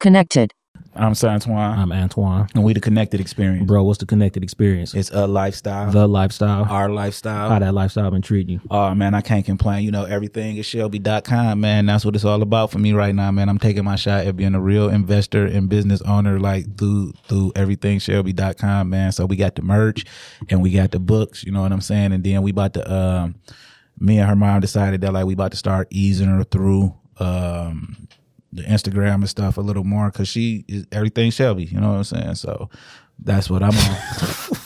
[0.00, 0.52] Connected.
[0.94, 2.48] I'm Santoine, I'm Antoine.
[2.54, 3.66] and we the Connected Experience.
[3.66, 4.94] Bro, what's the connected experience?
[4.94, 6.64] It's a lifestyle, the lifestyle.
[6.64, 7.50] our lifestyle.
[7.50, 8.60] How that lifestyle been treating you?
[8.70, 9.84] Oh man, I can't complain.
[9.84, 11.86] You know, everything is Shelby.com, man.
[11.86, 13.48] That's what it's all about for me right now, man.
[13.48, 17.52] I'm taking my shot at being a real investor and business owner, like through through
[17.54, 19.12] everything Shelby.com, man.
[19.12, 20.04] So we got the merch
[20.48, 22.12] and we got the books, you know what I'm saying?
[22.12, 23.36] And then we about to um
[24.00, 28.08] me and her mom decided that like we about to start easing her through um
[28.52, 31.96] the Instagram and stuff a little more because she is everything Shelby, you know what
[31.98, 32.34] I'm saying?
[32.36, 32.70] So
[33.18, 33.96] that's what I'm on.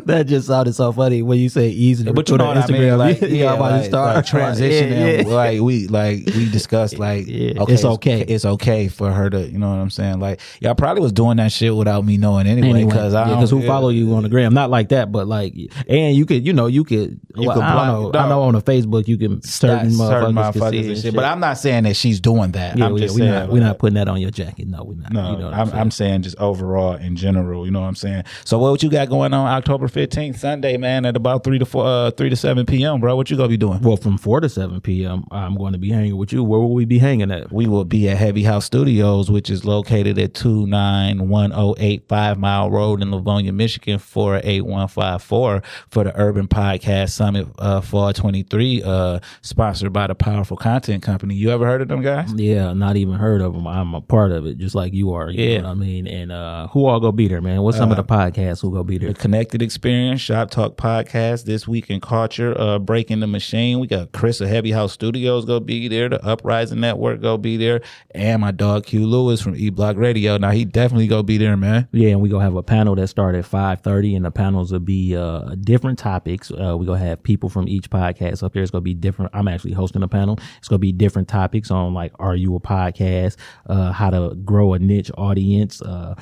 [0.06, 2.10] that just sounded so funny when you say easy.
[2.10, 2.98] But you know what I mean?
[2.98, 4.90] Like, yeah, yeah, about to start like transitioning.
[4.90, 5.24] Yeah, yeah.
[5.34, 8.20] Like we, like we discussed, like okay, it's okay.
[8.20, 10.20] It's okay for her to, you know what I'm saying?
[10.20, 12.68] Like, y'all probably was doing that shit without me knowing anyway.
[12.68, 14.54] Anyway, Because I, yeah, who follow you on the gram?
[14.54, 15.54] Not like that, but like,
[15.88, 17.20] and you could, you know, you could.
[17.36, 18.12] You well, could I know.
[18.14, 20.98] I know on the Facebook you can certain Certain, motherfuckers, can motherfuckers see and and
[20.98, 21.14] shit.
[21.14, 22.76] But I'm not saying that she's doing that.
[22.76, 24.68] Yeah, I'm just we saying, not, we're not putting that on your jacket.
[24.68, 25.12] No, we're not.
[25.12, 25.80] No, you know what I'm, saying?
[25.80, 27.64] I'm saying just overall in general.
[27.64, 28.24] You know what I'm saying.
[28.44, 31.84] So what you got going on October 15th, Sunday, man, at about three to four,
[31.86, 33.16] uh, three to seven p.m., bro?
[33.16, 33.80] What you gonna be doing?
[33.82, 36.42] well, from four to seven p.m., I'm going to be hanging with you.
[36.44, 37.52] Where will we be hanging at?
[37.52, 43.02] We will be at Heavy House Studios, which is located at 29108 Five Mile Road
[43.02, 50.06] in Livonia, Michigan, 48154 for the Urban Podcast Summit uh, Fall 23, uh, sponsored by
[50.06, 51.34] the Powerful Content Company.
[51.34, 52.32] You ever heard of them guys?
[52.34, 53.66] Yeah, not even heard of them.
[53.66, 55.30] I'm a part of it, just like you are.
[55.30, 55.58] You Yeah.
[55.62, 56.06] know what I mean.
[56.06, 57.62] And uh, who all gonna be there, man?
[57.62, 59.08] What's some of the podcasts who gonna be there?
[59.12, 63.80] The Connected Experience, Shop Talk Podcast, This Week in Culture, uh, Breaking the Machine.
[63.80, 66.08] We got Chris of Heavy House Studios go be there.
[66.08, 67.80] The Uprising Network go be there.
[68.12, 70.38] And my dog Q Lewis from E Block Radio.
[70.38, 71.88] Now, he definitely go be there, man.
[71.90, 74.70] Yeah, and we gonna have a panel that start at five thirty, and the panels
[74.70, 76.52] will be uh, different topics.
[76.52, 78.62] Uh, we gonna have people from each podcast up there.
[78.62, 79.32] It's gonna be different.
[79.34, 80.38] I'm actually hosting a panel.
[80.58, 83.34] It's gonna be different topics on like, are you a podcast?
[83.66, 85.82] Uh, how to grow a niche audience?
[85.82, 86.14] Uh,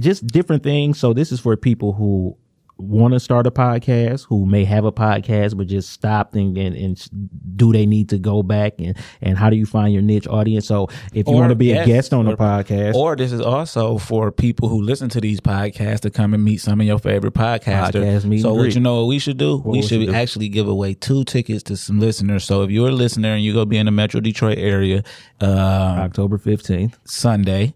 [0.00, 0.98] just different things.
[0.98, 2.36] So this is for people who
[2.78, 6.76] want to start a podcast who may have a podcast but just stopped and, and,
[6.76, 7.08] and
[7.56, 10.66] do they need to go back and and how do you find your niche audience
[10.66, 13.40] so if you want to be a guest on the or- podcast Or this is
[13.40, 16.98] also for people who listen to these podcasts to come and meet some of your
[16.98, 18.20] favorite podcasters.
[18.22, 19.56] Podcast so what you know what we should do?
[19.64, 20.12] we we should do?
[20.12, 22.44] actually give away two tickets to some listeners.
[22.44, 25.02] So if you're a listener and you're gonna be in the Metro Detroit area,
[25.40, 27.74] uh, October 15th Sunday.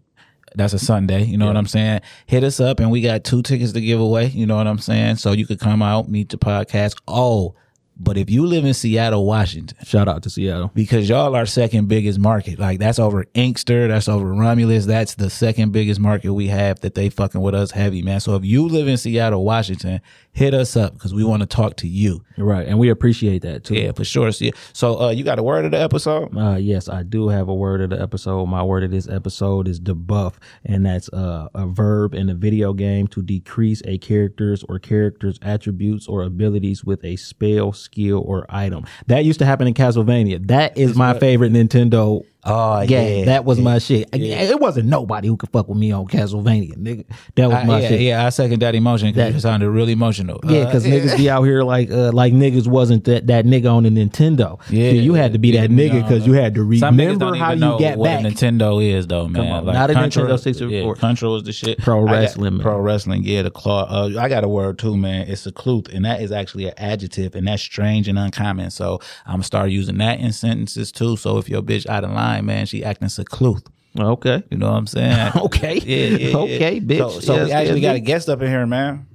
[0.55, 1.25] That's a Sunday.
[1.25, 2.01] You know what I'm saying?
[2.27, 4.27] Hit us up and we got two tickets to give away.
[4.27, 5.17] You know what I'm saying?
[5.17, 6.97] So you could come out, meet the podcast.
[7.07, 7.55] Oh,
[8.03, 11.89] but if you live in Seattle, Washington, shout out to Seattle because y'all are second
[11.89, 12.59] biggest market.
[12.59, 14.87] Like that's over Inkster, that's over Romulus.
[14.87, 18.21] That's the second biggest market we have that they fucking with us heavy, man.
[18.21, 20.01] So if you live in Seattle, Washington,
[20.33, 22.25] hit us up because we want to talk to you.
[22.39, 23.75] Right, and we appreciate that too.
[23.75, 24.33] Yeah, for sure.
[24.73, 26.35] So uh, you got a word of the episode?
[26.37, 28.47] Uh, yes, I do have a word of the episode.
[28.47, 32.73] My word of this episode is debuff, and that's uh, a verb in a video
[32.73, 38.47] game to decrease a character's or character's attributes or abilities with a spell, skill, or
[38.49, 38.87] item.
[39.07, 40.47] That used to happen in Castlevania.
[40.49, 43.21] That is my favorite Nintendo Oh game.
[43.21, 44.09] yeah, that was my shit.
[44.15, 44.41] Yeah.
[44.41, 47.05] It wasn't nobody who could fuck with me on Castlevania, nigga.
[47.35, 48.01] That was I- my yeah, shit.
[48.01, 50.41] yeah, I second that emotion because you sounded really emotional.
[50.45, 53.71] Yeah, Uh, because niggas be out here like uh, like niggas wasn't that, that nigga
[53.71, 54.59] on the Nintendo.
[54.71, 57.61] Yeah, you had to be that nigga because no, you had to remember how you
[57.61, 58.21] know get back.
[58.25, 59.67] Nintendo is, though, man.
[59.67, 60.71] on, not a Nintendo 64.
[60.71, 61.79] Yeah, Contra was the shit.
[61.79, 62.63] Pro got- wrestling, man.
[62.63, 63.43] Pro wrestling, yeah.
[63.43, 63.83] The claw.
[63.83, 65.29] Uh, I got a word too, man.
[65.29, 68.71] It's a cluth, and that is actually an adjective, and that's strange and uncommon.
[68.71, 71.17] So I'm gonna start using that in sentences too.
[71.19, 73.67] So if your bitch out of line, man, she acting secluth.
[73.99, 74.43] Okay.
[74.51, 75.33] You know what I'm saying?
[75.37, 75.79] Okay.
[75.79, 76.37] Yeah, yeah, yeah.
[76.37, 76.99] Okay, bitch.
[76.99, 79.07] So, so Yes, we actually yes, got a guest up in here, man.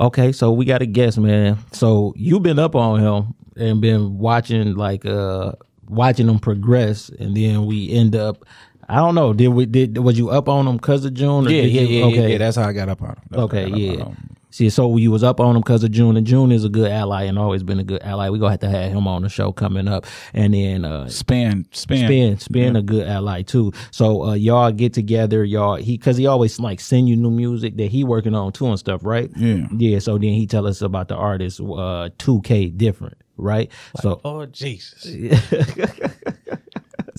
[0.00, 1.58] Okay, so we got a guest, man.
[1.72, 5.52] So you've been up on him and been watching like uh
[5.86, 8.44] watching him progress, and then we end up.
[8.88, 9.32] I don't know.
[9.34, 11.46] Did we did was you up on him because of June?
[11.46, 12.32] Or Yeah, yeah, you, yeah, okay.
[12.32, 12.38] yeah.
[12.38, 13.16] That's how I got up on him.
[13.30, 14.02] That's Okay, yeah.
[14.04, 14.31] on.
[14.52, 16.90] See, so you was up on him because of June, and June is a good
[16.90, 18.28] ally and always been a good ally.
[18.28, 21.66] We gonna have to have him on the show coming up, and then uh, Span,
[21.72, 23.72] span, Spin, Spin, a good ally too.
[23.90, 27.78] So uh, y'all get together, y'all he because he always like send you new music
[27.78, 29.30] that he working on too and stuff, right?
[29.36, 29.68] Yeah.
[29.74, 29.98] yeah.
[30.00, 33.72] So then he tell us about the artist, uh, two K different, right?
[34.02, 35.06] so Oh Jesus!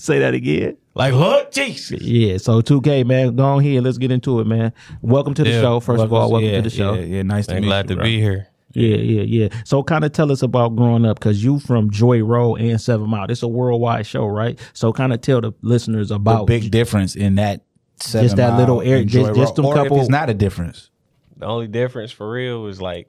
[0.04, 0.76] Say that again.
[0.94, 2.02] Like, look, Jesus.
[2.02, 3.80] Yeah, so 2K, man, go on here.
[3.80, 4.74] Let's get into it, man.
[5.00, 5.80] Welcome to the Yeah, show.
[5.80, 6.92] First of all, welcome yeah, to the show.
[6.92, 8.04] Yeah, yeah, nice to I'm meet glad you, to bro.
[8.04, 8.48] be here.
[8.74, 9.48] Yeah, yeah, yeah.
[9.64, 13.08] So kind of tell us about growing up because you from Joy Road and Seven
[13.08, 13.30] Mile.
[13.30, 14.58] It's a worldwide show, right?
[14.74, 17.62] So kind of tell the listeners The about big difference in that
[17.96, 19.56] seven Just that mile little area- just- Joy just Road.
[19.56, 20.90] them or couple- it's not a difference.
[21.38, 23.08] The only difference for real is like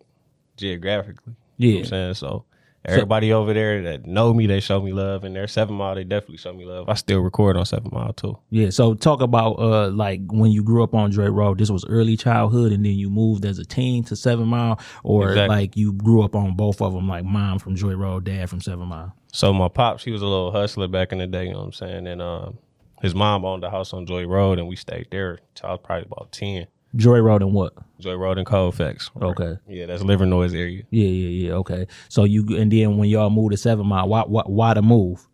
[0.56, 1.34] geographically.
[1.58, 1.68] Yeah.
[1.68, 2.14] You know what I'm saying?
[2.14, 2.46] So
[2.88, 5.24] everybody over there that know me, they show me love.
[5.24, 6.88] And their seven mile, they definitely show me love.
[6.90, 8.38] I still record on seven mile too.
[8.50, 11.58] Yeah, so talk about uh like when you grew up on Joy Road.
[11.58, 15.30] This was early childhood, and then you moved as a teen to Seven Mile, or
[15.30, 15.56] Exactly.
[15.56, 18.62] like you grew up on both of them, like mom from Joy Road, dad from
[18.62, 19.14] Seven Mile.
[19.32, 21.66] So my pops, he was a little hustler back in the day, you know what
[21.66, 22.08] I'm saying?
[22.08, 22.58] And um,
[23.02, 25.82] his mom owned a house on Joy Road and we stayed there till I was
[25.84, 26.68] probably about 10.
[26.96, 27.74] Joy Road and what?
[28.00, 29.10] Joy Road and Colfax.
[29.22, 29.58] Okay.
[29.68, 30.84] Yeah, that's Livernois area.
[30.90, 31.54] Yeah, yeah, yeah.
[31.56, 31.88] Okay.
[32.10, 35.28] So you and then when y'all moved to Seven Mile, why why, why the move?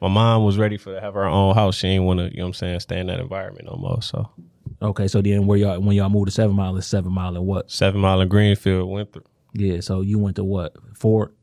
[0.00, 1.76] My mom was ready for to have her own house.
[1.76, 4.02] She didn't want to, you know what I'm saying, stay in that environment no more.
[4.02, 4.28] So
[4.82, 7.46] Okay, so then where y'all when y'all moved to Seven Mile, is Seven Mile and
[7.46, 7.70] what?
[7.70, 9.24] seven mile in Greenfield went through.
[9.54, 9.80] Yeah.
[9.80, 10.74] So you went to what?
[10.94, 11.34] Fort?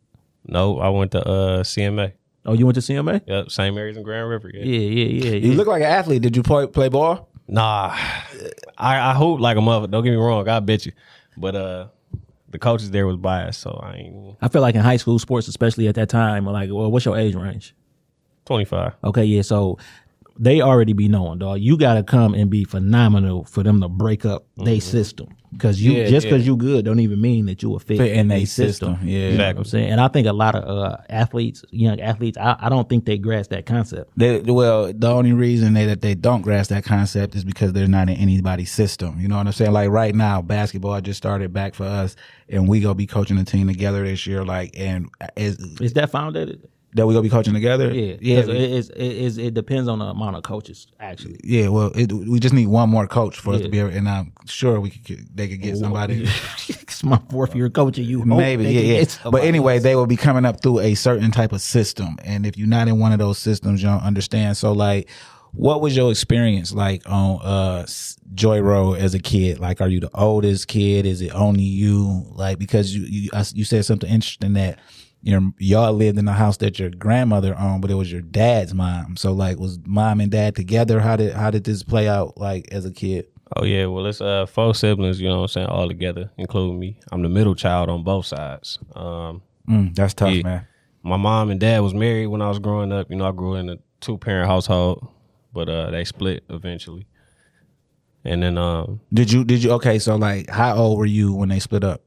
[0.45, 2.13] No, I went to uh, CMA.
[2.45, 3.21] Oh, you went to CMA?
[3.27, 3.73] Yep, St.
[3.73, 4.49] Mary's in Grand River.
[4.53, 4.63] Yeah.
[4.63, 5.35] Yeah, yeah, yeah.
[5.37, 5.57] You yeah.
[5.57, 6.21] look like an athlete.
[6.21, 7.30] Did you play play ball?
[7.51, 7.93] Nah,
[8.77, 9.85] I, I hoop like a mother.
[9.85, 10.47] Don't get me wrong.
[10.47, 10.93] I bet you,
[11.35, 11.87] but uh,
[12.49, 15.49] the coaches there was biased, so I ain't I feel like in high school sports,
[15.49, 17.75] especially at that time, like, well, what's your age range?
[18.45, 18.93] 25.
[19.03, 19.41] Okay, yeah.
[19.41, 19.77] So
[20.39, 21.59] they already be knowing, dog.
[21.59, 25.35] You got to come and be phenomenal for them to break up they system.
[25.51, 26.51] Because you Yeah, just because yeah.
[26.51, 28.97] you good don't even mean that you a fit, Fit in they they system.
[29.03, 29.17] Yeah.
[29.17, 29.59] You know Exactly.
[29.59, 29.89] I'm saying?
[29.91, 33.17] And I think a lot of uh, athletes, young athletes, I, I don't think they
[33.17, 34.11] grasp that concept.
[34.15, 37.87] They, well, the only reason they, that they don't grasp that concept is because they're
[37.87, 39.19] not in anybody's system.
[39.19, 39.73] You know what I'm saying?
[39.73, 42.15] Like right now, basketball just started back for us,
[42.47, 44.45] and we gonna be coaching a team together this year.
[44.45, 46.65] Like, and is Is that founded?
[46.95, 47.93] That we gonna be coaching together?
[47.93, 48.39] Yeah, yeah.
[48.39, 51.39] It, it's- it, it depends on the amount of coaches, actually.
[51.43, 51.69] yeah.
[51.69, 53.65] Well, it, we just need one more coach for us Yeah.
[53.65, 55.27] to be able, and I'm sure we could.
[55.35, 56.23] They could get somebody.
[56.67, 58.25] it's my fourth year coaching you.
[58.25, 59.29] Maybe, yeah, yeah.
[59.31, 62.57] But anyway, they will be coming up through a certain type of system, and if
[62.57, 64.57] you're not in one of those systems, you don't understand.
[64.57, 65.09] So, like,
[65.53, 67.85] what was your experience like on uh
[68.33, 69.59] Joy Road as a kid?
[69.59, 71.05] Like, are you the oldest kid?
[71.05, 72.25] Is it only you?
[72.31, 74.79] Like, because you you I- you said something interesting that
[75.23, 78.73] your y'all lived in the house that your grandmother owned, but it was your dad's
[78.73, 79.15] mom.
[79.17, 80.99] So, like, was mom and dad together?
[80.99, 82.37] How did how did this play out?
[82.37, 83.27] Like, as a kid?
[83.55, 86.79] Oh yeah, well it's uh four siblings, you know what I'm saying, all together, including
[86.79, 86.97] me.
[87.11, 88.79] I'm the middle child on both sides.
[88.95, 90.41] Um Mm, that's tough, Yeah.
[90.43, 90.67] man.
[91.03, 93.09] my mom and dad was married when I was growing up.
[93.11, 95.07] You know, I grew in a two parent household,
[95.53, 97.05] but uh they split eventually.
[98.23, 99.99] And then um Did you did you okay?
[99.99, 102.01] So, like, how old were you when they split up?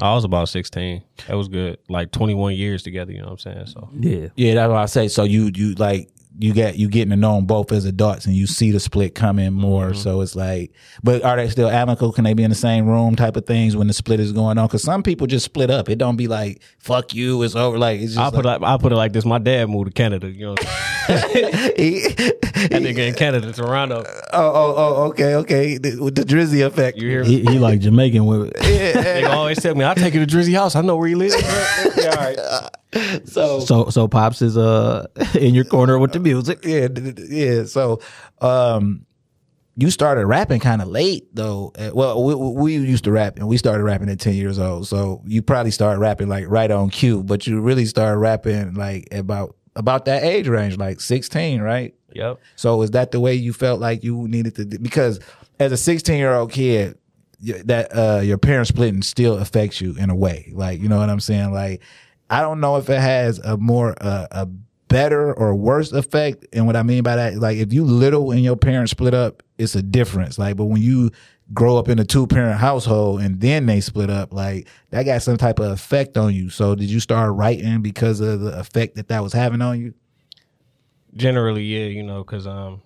[0.00, 1.02] I was about 16.
[1.26, 1.78] That was good.
[1.88, 3.66] Like 21 years together, you know what I'm saying?
[3.66, 5.08] So yeah, Yeah, that's what I say.
[5.08, 8.34] So you you like you get you getting to know them both as adults, and
[8.34, 9.86] you see the split coming more.
[9.86, 9.98] Mm-hmm.
[10.00, 10.72] So it's like,
[11.02, 12.12] but are they still amicable?
[12.12, 14.58] Can they be in the same room type of things when the split is going
[14.58, 14.66] on?
[14.66, 15.88] Because some people just split up.
[15.88, 17.78] It don't be like fuck you, it's over.
[17.78, 19.24] Like it's just I'll put like, it, I'll put it like this.
[19.24, 20.66] My dad moved to Canada, you know what
[21.08, 21.72] I'm saying?
[21.76, 22.08] he-
[22.56, 24.02] That nigga in Canada, Toronto.
[24.32, 26.96] oh oh oh okay okay The- with the Drizzy effect.
[26.98, 27.28] You hear me?
[27.28, 28.94] he, he like Jamaican with it.
[28.94, 30.74] They always tell me, I'll take you to Drizzy house.
[30.74, 31.34] I know where he lives.
[31.96, 32.70] yeah, all right.
[33.24, 36.64] So So so pops is uh in your corner with the music.
[36.64, 37.64] yeah, d- d- yeah.
[37.64, 38.00] So,
[38.40, 39.04] um,
[39.78, 41.72] you started rapping kind of late though.
[41.78, 44.88] Uh, Well, we, we used to rap and we started rapping at 10 years old.
[44.88, 49.08] So you probably started rapping like right on cue, but you really started rapping like
[49.12, 51.94] about, about that age range, like 16, right?
[52.14, 52.40] Yep.
[52.54, 55.20] So is that the way you felt like you needed to, because
[55.60, 56.96] as a 16 year old kid,
[57.66, 60.50] that, uh, your parents splitting still affects you in a way.
[60.54, 61.52] Like, you know what I'm saying?
[61.52, 61.82] Like,
[62.28, 64.48] I don't know if it has a more, uh, a
[64.88, 66.46] better or worse effect.
[66.52, 69.42] And what I mean by that, like if you little and your parents split up,
[69.58, 70.38] it's a difference.
[70.38, 71.10] Like, but when you
[71.54, 75.22] grow up in a two parent household and then they split up, like that got
[75.22, 76.50] some type of effect on you.
[76.50, 79.94] So did you start writing because of the effect that that was having on you?
[81.14, 82.82] Generally, yeah, you know, because um,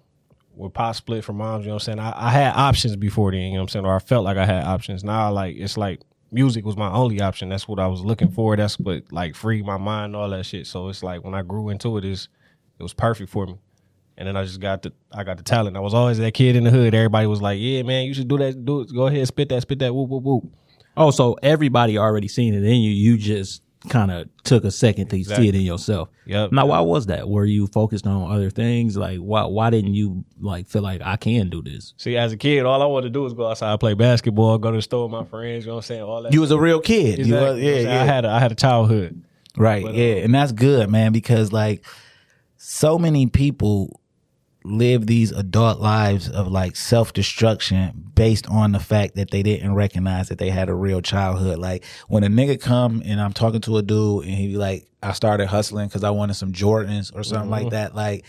[0.55, 1.99] with pop split from moms, you know what I'm saying?
[1.99, 3.87] I, I had options before then, you know what I'm saying?
[3.87, 5.03] Or I felt like I had options.
[5.03, 6.01] Now, like, it's like
[6.33, 7.49] music was my only option.
[7.49, 8.57] That's what I was looking for.
[8.57, 10.67] That's what, like, freed my mind, all that shit.
[10.67, 12.29] So it's like when I grew into it's,
[12.79, 13.59] it was perfect for me.
[14.17, 15.77] And then I just got the I got the talent.
[15.77, 16.95] I was always that kid in the hood.
[16.95, 18.65] Everybody was like, "Yeah, man, you should do that.
[18.67, 18.93] Do it.
[18.95, 19.95] Go ahead, spit that, spit that.
[19.95, 20.45] Whoop, whoop, whoop."
[20.95, 22.91] Oh, so everybody already seen it in you.
[22.91, 26.11] You just kind of took a second to see it in yourself.
[26.27, 26.53] Yep.
[26.53, 27.29] Now, why was that?
[27.29, 28.97] Were you focused on other things?
[28.97, 31.95] Like, why why didn't you like feel like I can do this?
[31.97, 34.71] See, as a kid, all I wanted to do was go outside, play basketball, go
[34.71, 35.65] to the store with my friends.
[35.65, 36.03] You know what I'm saying?
[36.03, 36.33] All that.
[36.33, 37.27] You was a real kid.
[37.27, 37.67] You was, Exactly.
[37.67, 38.03] You know yeah, I'm yeah.
[38.03, 39.23] I had a, I had a childhood.
[39.57, 39.83] Right.
[39.83, 40.15] yeah.
[40.15, 41.85] Uh, and that's good, man, because like
[42.57, 44.00] so many people
[44.65, 49.75] live these adult lives of like self destruction based on the fact that they didn't
[49.75, 51.59] recognize that they had a real childhood.
[51.59, 54.87] Like when a nigga come and I'm talking to a dude and he be like,
[55.03, 57.71] I started hustling because I wanted some Jordans or something like mm-hmm.
[57.71, 57.95] that.
[57.95, 58.25] Like,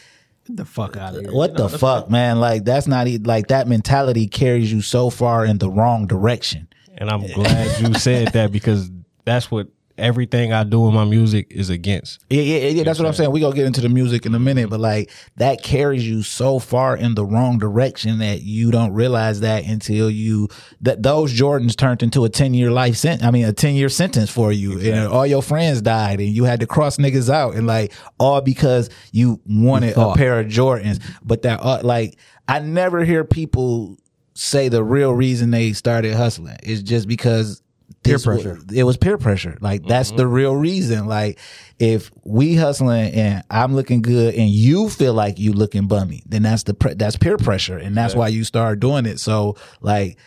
[0.48, 1.32] the fuck out of here.
[1.32, 2.40] what the fuck, man?
[2.40, 6.68] Like that's not e- like that mentality carries you so far in the wrong direction.
[6.98, 7.34] And I'm eh.
[7.34, 8.90] glad you said that because
[9.24, 9.68] that's what
[10.02, 12.24] everything I do in my music is against.
[12.30, 12.84] Yeah, yeah, yeah.
[12.84, 13.32] That's what I'm saying.
[13.32, 16.60] We gonna get into the music in a minute, but like that carries you so
[16.60, 20.50] far in the wrong direction that you don't realize that until you
[20.82, 23.24] that those Jordans turned into a ten year life sentence.
[23.24, 26.44] I mean, a ten year sentence for you, and all your friends died, and you
[26.44, 31.02] had to cross niggas out, and like all because you wanted a pair of Jordans.
[31.24, 32.18] But that uh, like
[32.48, 33.98] I never hear people
[34.34, 37.62] say the real reason they started hustling is just because
[38.04, 38.58] Peer this wa- pressure.
[38.74, 39.58] it was peer pressure.
[39.62, 41.06] Like that's the real reason.
[41.08, 41.40] Like
[41.80, 46.44] if we hustling and I'm looking good and you feel like you looking bummy, then
[46.44, 49.20] that's the pre- that's peer pressure, and that's why you start doing it.
[49.20, 50.18] So like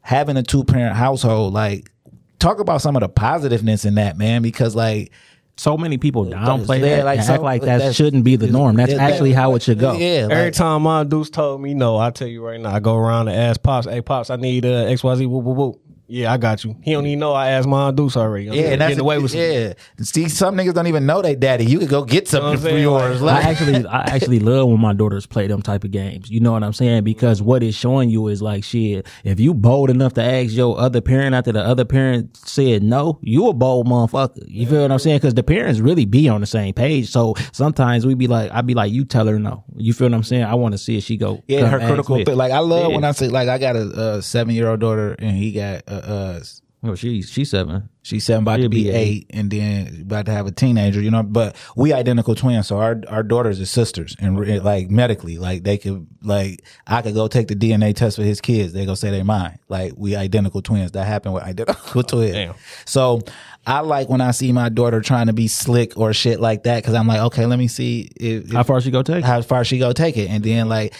[0.00, 1.90] having a two parent household, like
[2.38, 5.10] talk about some of the positiveness in that man, because like
[5.58, 8.36] So many people downplay Yeah, that like and so- act like that that's- shouldn't be
[8.36, 8.76] the norm.
[8.76, 9.94] That's Yeah, actually how it should go.
[9.94, 12.94] Yeah, Every time my Deuce told me no, I tell you right now, I go
[12.94, 15.80] around and ask Pops, hey Pops, I need uh, XYZ, whoop, whoop, whoop.
[16.08, 16.76] Yeah, I got you.
[16.82, 18.46] He don't even know I asked my Deuce already.
[18.46, 19.72] yeah, and that's getting away with some- yeah.
[20.00, 21.64] See, some niggas don't even know they daddy.
[21.66, 23.20] You could go get something I'm for yours.
[23.20, 26.30] Like- Like, I actually, I actually love when my daughters play them type of games.
[26.30, 27.04] You know what I'm saying?
[27.04, 29.06] Because what it's showing you is like, shit.
[29.24, 33.18] If you bold enough to ask your other parent after the other parent said no,
[33.22, 34.44] you a bold motherfucker.
[34.46, 35.16] You feel what I'm saying?
[35.18, 37.08] Because the parents really be on the same page.
[37.10, 39.64] So sometimes we be like, I'd be like, you tell her no.
[39.76, 40.44] You feel what I'm saying?
[40.44, 41.42] I want to see if she go.
[41.48, 42.36] Yeah, her critical thing.
[42.36, 42.94] Like I love Yeah.
[42.94, 45.82] when I say like I got a, uh seven year old daughter and he got
[45.88, 46.40] uh, uh
[46.82, 47.88] Oh, she's she's seven.
[48.02, 51.00] she's seven about to She'll be be eight and then about to have a teenager,
[51.00, 51.22] you know.
[51.24, 55.64] But we identical twins, so our our daughters are sisters and re- like medically, like
[55.64, 58.72] they could like I could go take the DNA test for his kids.
[58.72, 59.58] They gonna say they mine.
[59.68, 60.92] Like we identical twins.
[60.92, 62.32] That happened with identical twins.
[62.34, 62.54] Damn.
[62.84, 63.22] So
[63.66, 66.82] I like when I see my daughter trying to be slick or shit like that
[66.82, 69.16] because I'm like, okay, let me see if, How far she go take?
[69.18, 69.24] it?
[69.24, 70.30] how far she go take it.
[70.30, 70.94] And then like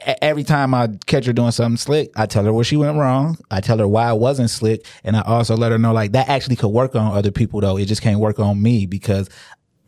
[0.00, 3.36] every time I catch her doing something slick, I tell her where she went wrong.
[3.50, 4.86] I tell her why it wasn't slick.
[5.04, 7.76] And I also let her know like that actually could work on other people though.
[7.76, 9.28] It just can't work on me because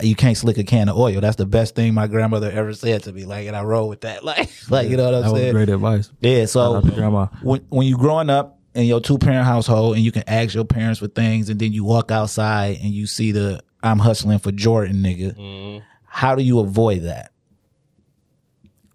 [0.02, 1.20] you can't slick a can of oil.
[1.20, 3.25] That's the best thing my grandmother ever said to me.
[3.25, 4.22] Like, and I roll with that.
[4.25, 5.52] Like, like you know what I'm That was saying?
[5.54, 6.10] great advice.
[6.20, 6.44] Yeah.
[6.46, 7.26] So grandma.
[7.42, 10.64] when when you growing up in your two parent household and you can ask your
[10.64, 14.52] parents for things and then you walk outside and you see the I'm hustling for
[14.52, 15.34] Jordan nigga.
[15.36, 15.84] Mm-hmm.
[16.04, 17.32] How do you avoid that?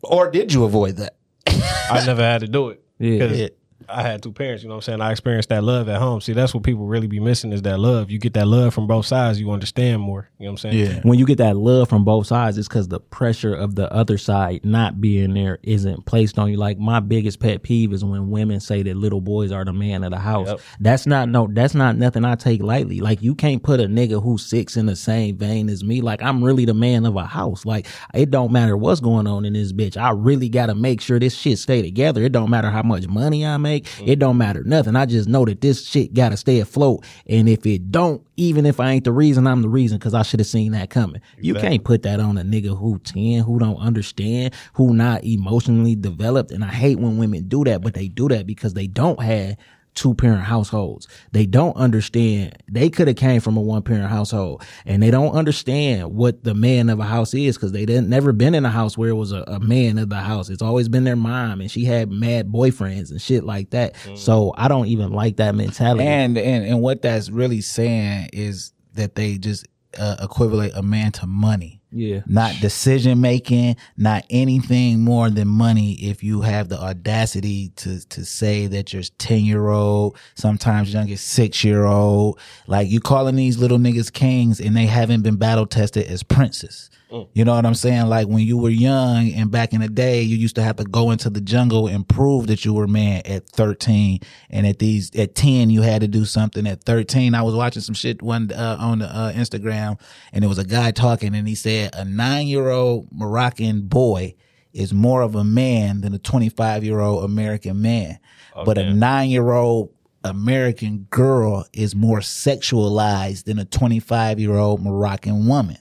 [0.04, 1.16] Or did you avoid that?
[1.48, 2.84] I never had to do it.
[3.00, 3.48] Yeah.
[3.88, 4.00] 'Cause Yeah.
[4.00, 5.02] I had two parents, you know what I'm saying?
[5.02, 6.22] I experienced that love at home.
[6.22, 8.10] See, that's what people really be missing is that love.
[8.12, 10.30] You get that love from both sides, you understand more.
[10.40, 10.78] You know what I'm saying?
[10.88, 11.00] Yeah.
[11.04, 14.18] when you get that love from both sides, it's because the pressure of the other
[14.18, 16.58] side not being there isn't placed on you.
[16.58, 20.04] Like my biggest pet peeve is when women say that little boys are the man
[20.04, 20.48] of the house.
[20.48, 20.60] Yep.
[20.80, 21.48] That's not no.
[21.52, 23.00] That's not nothing I take lightly.
[23.00, 26.02] Like you can't put a nigga who's six in the same vein as me.
[26.02, 27.66] Like I'm really the man of a house.
[27.66, 29.98] Like it don't matter what's going on in this bitch.
[29.98, 32.24] I really got to make sure this shit stay together.
[32.24, 33.71] It don't matter how much money I make.
[33.78, 34.20] It mm-hmm.
[34.20, 34.96] don't matter nothing.
[34.96, 37.06] I just know that this shit got to stay afloat.
[37.28, 40.24] And if it don't, even if I ain't the reason, I'm the reason because I
[40.24, 41.22] should have seen that coming.
[41.40, 45.96] You can't put that on a nigga who 10, who don't understand, who not emotionally
[45.96, 46.52] developed.
[46.52, 49.58] And I hate when women do that, but they do that because they don't have
[49.94, 51.08] two parent households.
[51.32, 52.58] They don't understand.
[52.70, 56.54] They could have came from a one parent household and they don't understand what the
[56.54, 59.16] man of a house is because they didn't never been in a house where it
[59.16, 60.50] was a, a man of the house.
[60.50, 63.96] It's always been their mom and she had mad boyfriends and shit like that.
[64.16, 66.06] So I don't even like that mentality.
[66.06, 69.68] And and and what that's really saying is that they just
[69.98, 71.81] uh, equivalent a man to money.
[71.92, 72.22] Yeah.
[72.26, 75.94] Not decision making, not anything more than money.
[75.94, 81.28] If you have the audacity to to say that your ten year old, sometimes youngest
[81.28, 85.68] six year old, like you calling these little niggas kings and they haven't been battle
[85.68, 86.90] tested as princes.
[87.34, 88.08] You know what I'm saying?
[88.08, 90.84] Like when you were young and back in the day, you used to have to
[90.84, 94.20] go into the jungle and prove that you were man at 13.
[94.50, 96.66] And at these, at 10, you had to do something.
[96.66, 100.00] At 13, I was watching some shit one, uh, on the, uh, Instagram
[100.32, 104.36] and there was a guy talking and he said a nine year old Moroccan boy
[104.74, 108.20] is more of a man than a 25 year old American man.
[108.66, 114.82] But a nine year old American girl is more sexualized than a 25 year old
[114.82, 115.78] Moroccan woman.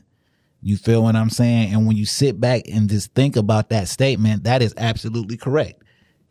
[0.63, 1.73] You feel what I'm saying?
[1.73, 5.83] And when you sit back and just think about that statement, that is absolutely correct.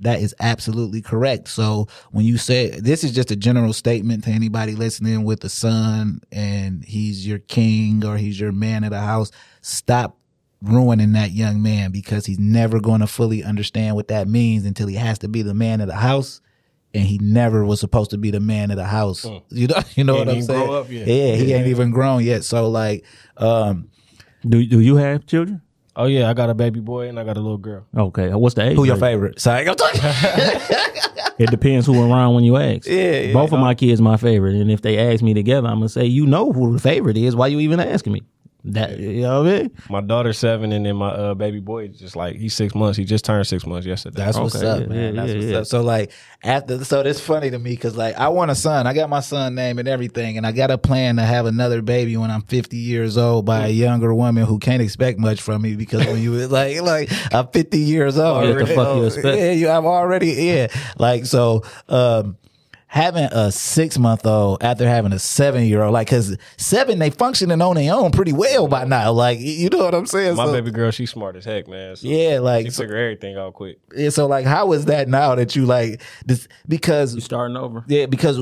[0.01, 1.49] That is absolutely correct.
[1.49, 5.49] So when you say this is just a general statement to anybody listening with a
[5.49, 9.31] son and he's your king or he's your man of the house,
[9.61, 10.17] stop
[10.61, 14.87] ruining that young man because he's never going to fully understand what that means until
[14.87, 16.39] he has to be the man of the house.
[16.93, 19.25] And he never was supposed to be the man of the house.
[19.49, 20.65] You know, you know what I'm saying?
[20.65, 21.07] grow up yet.
[21.07, 22.43] Yeah, he ain't even grown yet.
[22.43, 23.05] So like,
[23.37, 23.89] um,
[24.47, 25.61] Do do you have children?
[25.95, 27.85] Oh yeah, I got a baby boy and I got a little girl.
[27.95, 28.75] Okay, what's the age?
[28.77, 29.01] who your range?
[29.01, 29.41] favorite?
[29.41, 30.01] Sorry, I'm talking.
[31.39, 32.85] It depends who around when you ask.
[32.85, 33.33] Yeah, yeah.
[33.33, 36.05] Both of my kids my favorite, and if they ask me together, I'm gonna say,
[36.05, 37.33] you know who the favorite is.
[37.33, 38.23] Why you even asking me?
[38.65, 39.71] That you know what I mean?
[39.89, 42.97] My daughter's seven, and then my uh, baby boy is just like he's six months.
[42.97, 44.17] He just turned six months yesterday.
[44.17, 45.15] That's what's Okay, up, yeah, man.
[45.15, 45.57] yeah, That's yeah, what's yeah.
[45.59, 45.65] up.
[45.67, 46.11] So like
[46.43, 48.85] after, so it's funny to me because like I want a son.
[48.85, 51.81] I got my son name and everything, and I got a plan to have another
[51.81, 55.61] baby when I'm 50 years old by a younger woman who can't expect much from
[55.61, 59.37] me because when you like like I'm 50 years old, Yeah, the fuck you expect?
[59.37, 60.67] Yeah, you I'm already yeah.
[60.97, 62.35] Like so, um.
[62.91, 67.11] Having a six month old after having a seven year old, like, cause seven, they
[67.11, 69.11] functioning on their own pretty well by now.
[69.11, 70.35] Like, you know what I'm saying?
[70.35, 71.95] my So- baby girl, she's smart as heck, man.
[71.97, 73.77] So yeah, like, she so, figure everything out quick.
[73.95, 76.47] yeah, so like, how is that now that you like this?
[76.67, 77.83] Because You starting over?
[77.87, 78.39] yeah, because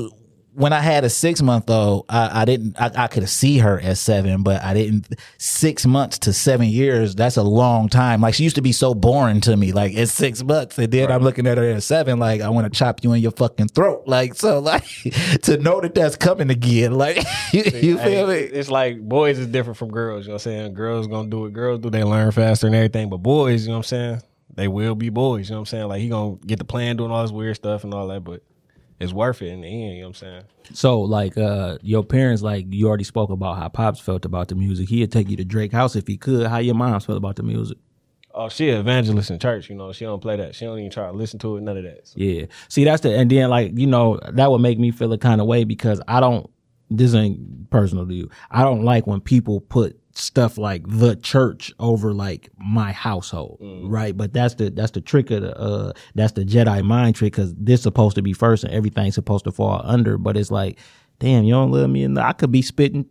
[0.58, 3.80] when I had a six month old, I, I didn't, I, I could see her
[3.80, 5.06] at seven, but I didn't.
[5.38, 8.20] Six months to seven years, that's a long time.
[8.20, 9.72] Like she used to be so boring to me.
[9.72, 12.18] Like it's six months, and then I'm looking at her at seven.
[12.18, 14.02] Like I want to chop you in your fucking throat.
[14.06, 14.84] Like so, like
[15.42, 16.94] to know that that's coming again.
[16.94, 17.16] Like
[17.52, 18.48] you, you feel Hey, me?
[18.48, 20.24] It's like boys is different from girls.
[20.24, 20.74] You know what I'm saying?
[20.74, 21.52] Girls gonna do it.
[21.52, 23.08] Girls do they learn faster and everything.
[23.10, 24.22] But boys, you know what I'm saying?
[24.54, 25.48] They will be boys.
[25.48, 25.88] You know what I'm saying?
[25.88, 28.42] Like he gonna get the plan doing all this weird stuff and all that, but
[29.00, 29.94] it's worth it in the end.
[29.96, 30.42] You know what I'm saying?
[30.72, 34.54] So like uh your parents like you already spoke about how pops felt about the
[34.54, 34.88] music.
[34.88, 36.46] He'd take you to Drake House if he could.
[36.46, 37.78] How your moms felt about the music?
[38.34, 39.68] Oh, she an evangelist in church.
[39.68, 40.54] You know, she don't play that.
[40.54, 41.62] She don't even try to listen to it.
[41.62, 42.06] None of that.
[42.06, 42.46] So, Yeah.
[42.68, 45.40] See, that's the and then like you know that would make me feel a kind
[45.40, 46.48] of way because I don't.
[46.90, 48.30] This ain't personal to you.
[48.50, 54.16] I don't like when people put stuff like the church over like my household, right?
[54.16, 57.54] But that's the that's the trick of the uh that's the Jedi mind trick because
[57.54, 60.18] this supposed to be first and everything's supposed to fall under.
[60.18, 60.78] But it's like,
[61.20, 63.06] damn, you don't love me, and I could be spitting.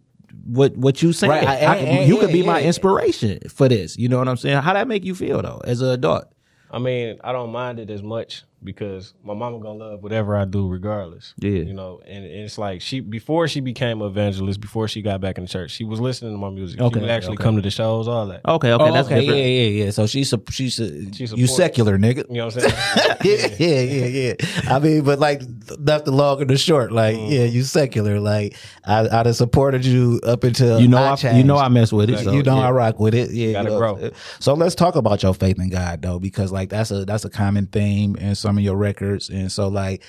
[0.46, 1.32] What what you saying?
[1.32, 3.98] Right, I- I I- you could be my inspiration for this.
[3.98, 4.58] You know what I'm saying?
[4.62, 6.26] How that make you feel though, as an adult?
[6.70, 10.46] I mean, I don't mind it as much because my mama gonna love whatever I
[10.46, 11.34] do, regardless.
[11.38, 11.52] Yeah.
[11.52, 15.38] you know, and it's like she before she became an evangelist, before she got back
[15.38, 16.82] in the church, she was listening to my music.
[16.82, 17.44] Okay, she would actually okay.
[17.44, 18.42] come to the shows, all that.
[18.48, 19.40] Okay, okay, Oh, that's okay, different.
[19.40, 19.92] yeah, yeah, yeah.
[19.92, 22.28] So she's a, she's a, She you secular nigga.
[22.30, 23.18] You know what I'm saying?
[23.24, 24.74] yeah, yeah, yeah, yeah.
[24.76, 25.42] I mean, but like
[25.80, 26.92] that's the long and the short.
[26.92, 27.32] Like, Mm.
[27.32, 28.20] yeah, you secular.
[28.20, 31.68] Like, I, I'd have supported you up until You know, I, I, you know, I
[31.70, 32.20] mess with it.
[32.20, 32.68] So, you know, yeah.
[32.68, 33.32] I rock with it.
[33.32, 33.96] Yeah, Gotta you know.
[33.96, 34.12] grow.
[34.40, 37.30] So let's talk about your faith in God, though, because like that's a that's a
[37.30, 40.02] common theme in some of your records, and so like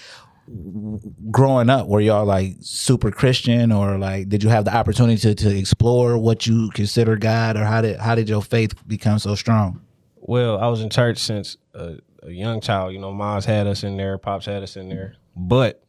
[1.31, 5.35] growing up, were y'all like super Christian, or like did you have the opportunity to
[5.35, 9.35] to explore what you consider God, or how did how did your faith become so
[9.35, 9.81] strong?
[10.17, 12.93] Well, I was in church since a, a young child.
[12.93, 15.17] You know, mom's had us in there, pops had us in there.
[15.35, 15.83] But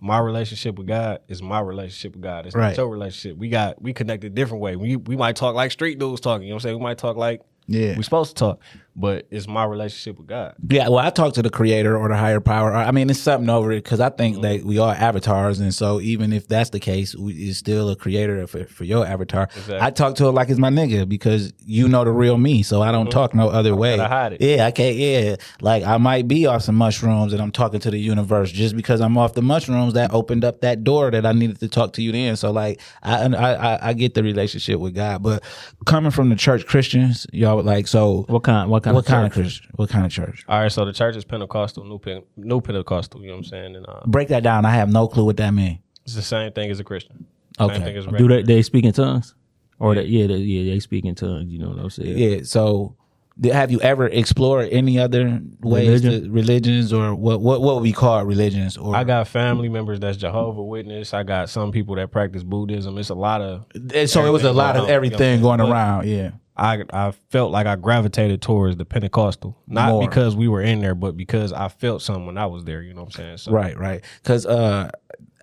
[0.00, 2.46] my relationship with God is my relationship with God.
[2.46, 2.68] It's Right.
[2.68, 3.38] not your relationship.
[3.38, 4.76] We got we connected different way.
[4.76, 6.46] We we might talk like street dudes talking.
[6.46, 6.76] You know what I'm saying?
[6.78, 7.96] We might talk like Yeah.
[7.96, 8.60] we supposed to talk,
[8.98, 10.56] but it's my relationship with God.
[10.68, 12.74] Yeah, well, I talk to the creator or the higher power.
[12.74, 14.42] I mean, it's something over it because I think mm-hmm.
[14.42, 17.96] that we are avatars, and so even if that's the case, we, it's still a
[17.96, 19.44] creator for, for your avatar.
[19.44, 19.78] Exactly.
[19.80, 22.82] I talk to it like it's my nigga because you know the real me, so
[22.82, 23.10] I don't mm-hmm.
[23.10, 23.96] talk no other way.
[23.96, 24.40] gotta hide it.
[24.40, 24.96] Yeah, I can't.
[24.96, 28.74] Yeah, like I might be off some mushrooms and I'm talking to the universe just
[28.74, 29.94] because I'm off the mushrooms.
[29.94, 32.34] That opened up that door that I needed to talk to you then.
[32.34, 35.44] So like, I I I, I get the relationship with God, but
[35.86, 38.24] coming from the church Christians, y'all like so.
[38.28, 38.68] What kind?
[38.68, 38.87] What kind?
[38.94, 39.68] What of kind of church?
[39.74, 40.44] What kind of church?
[40.48, 43.20] All right, so the church is Pentecostal, new Pen- new Pentecostal.
[43.20, 43.76] You know what I'm saying?
[43.76, 44.64] And uh, Break that down.
[44.64, 45.78] I have no clue what that means.
[46.04, 47.26] it's the same thing as a Christian.
[47.60, 47.74] Okay.
[47.74, 49.34] Same thing as a Do they they speak in tongues?
[49.80, 51.50] Or they, yeah, they, yeah, they speak in tongues.
[51.50, 52.18] You know what I'm saying?
[52.18, 52.38] Yeah.
[52.42, 52.96] So,
[53.44, 56.24] have you ever explored any other ways, Religion?
[56.24, 57.40] to, religions, or what?
[57.40, 58.76] What what would we call religions?
[58.76, 61.14] Or I got family members that's Jehovah Witness.
[61.14, 62.98] I got some people that practice Buddhism.
[62.98, 63.66] It's a lot of.
[64.10, 66.08] So it was a lot of on, you know everything going around.
[66.08, 66.30] Yeah.
[66.58, 70.08] I I felt like I gravitated towards the Pentecostal, not More.
[70.08, 72.82] because we were in there, but because I felt something when I was there.
[72.82, 73.36] You know what I'm saying?
[73.38, 73.78] So, Right.
[73.78, 74.04] Right.
[74.22, 74.90] Because uh,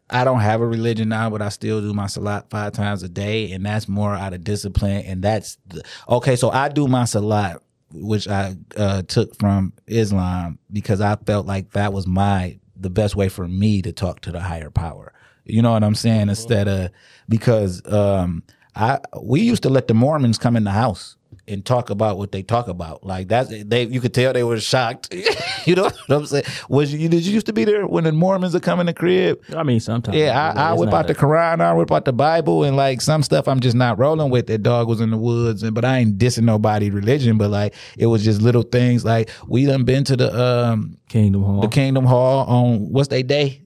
[0.09, 3.09] I don't have a religion now, but I still do my salat five times a
[3.09, 5.05] day, and that's more out of discipline.
[5.05, 6.35] And that's the, okay.
[6.35, 7.61] So I do my salat,
[7.93, 13.15] which I uh, took from Islam because I felt like that was my the best
[13.15, 15.13] way for me to talk to the higher power.
[15.45, 16.21] You know what I'm saying?
[16.21, 16.29] Mm-hmm.
[16.29, 16.91] Instead of
[17.29, 18.43] because um,
[18.75, 21.15] I we used to let the Mormons come in the house.
[21.47, 23.05] and talk about what they talk about.
[23.05, 25.13] Like that's they you could tell they were shocked.
[25.65, 26.45] you know what I'm saying?
[26.69, 29.41] Was you did you used to be there when the Mormons are coming to crib?
[29.55, 30.17] I mean, sometimes.
[30.17, 33.21] Yeah, I, I whip out the Quran, I whip out the Bible, and like some
[33.21, 34.47] stuff I'm just not rolling with.
[34.47, 37.75] That dog was in the woods, and but I ain't dissing nobody religion, but like
[37.97, 39.05] it was just little things.
[39.05, 41.61] Like we done been to the um Kingdom Hall.
[41.61, 43.65] the Kingdom Hall on what's they day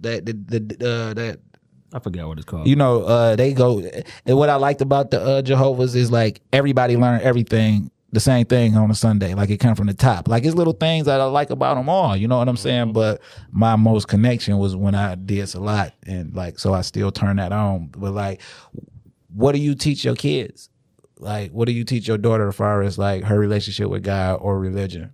[0.00, 1.40] that the the uh, that
[1.96, 2.66] I forgot what it's called.
[2.68, 3.80] you know uh they go.
[4.26, 7.90] And what I liked about the uh, Jehovah's is like everybody learn everything.
[8.12, 10.28] The same thing on a Sunday, like it come from the top.
[10.28, 12.16] Like it's little things that I like about them all.
[12.16, 12.92] You know what I'm saying?
[12.92, 17.10] But my most connection was when I did a lot, and like so I still
[17.10, 17.88] turn that on.
[17.88, 18.40] But like,
[19.34, 20.70] what do you teach your kids?
[21.18, 24.36] Like, what do you teach your daughter as far as like her relationship with God
[24.40, 25.12] or religion?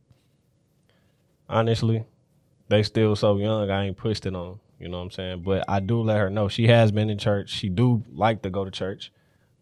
[1.49, 2.05] honestly,
[2.68, 3.71] they still so young.
[3.71, 4.59] I ain't pushed it on.
[4.83, 5.42] You know what I'm saying?
[5.42, 7.51] But I do let her know she has been in church.
[7.51, 9.12] She do like to go to church,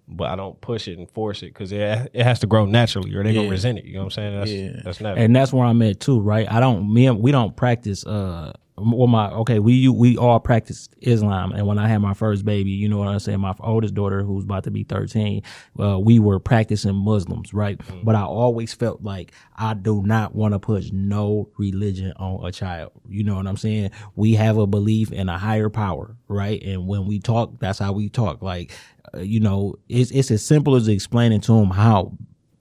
[0.09, 3.15] but I don't push it and force it because it it has to grow naturally,
[3.15, 3.41] or they Yeah.
[3.43, 3.85] gonna resent it.
[3.85, 4.39] You know what I'm saying?
[4.39, 4.81] That's Yeah.
[4.85, 5.25] that's natural.
[5.25, 6.51] and that's where I'm at too, right?
[6.51, 10.89] I don't me and we don't practice uh well my okay, we we all practice
[11.01, 13.95] Islam and when I had my first baby, you know what I'm saying, my oldest
[13.95, 15.43] daughter who's about to be 13,
[15.79, 17.81] uh, we were practicing Muslims, right?
[18.05, 22.53] But I always felt like I do not want to push no religion on a
[22.53, 22.93] child.
[23.09, 23.91] You know what I'm saying?
[24.17, 26.63] We have a belief in a higher power, right?
[26.63, 28.43] And when we talk, that's how we talk.
[28.43, 28.73] Like,
[29.15, 32.13] uh, you know, it's it's as simple as explaining to them how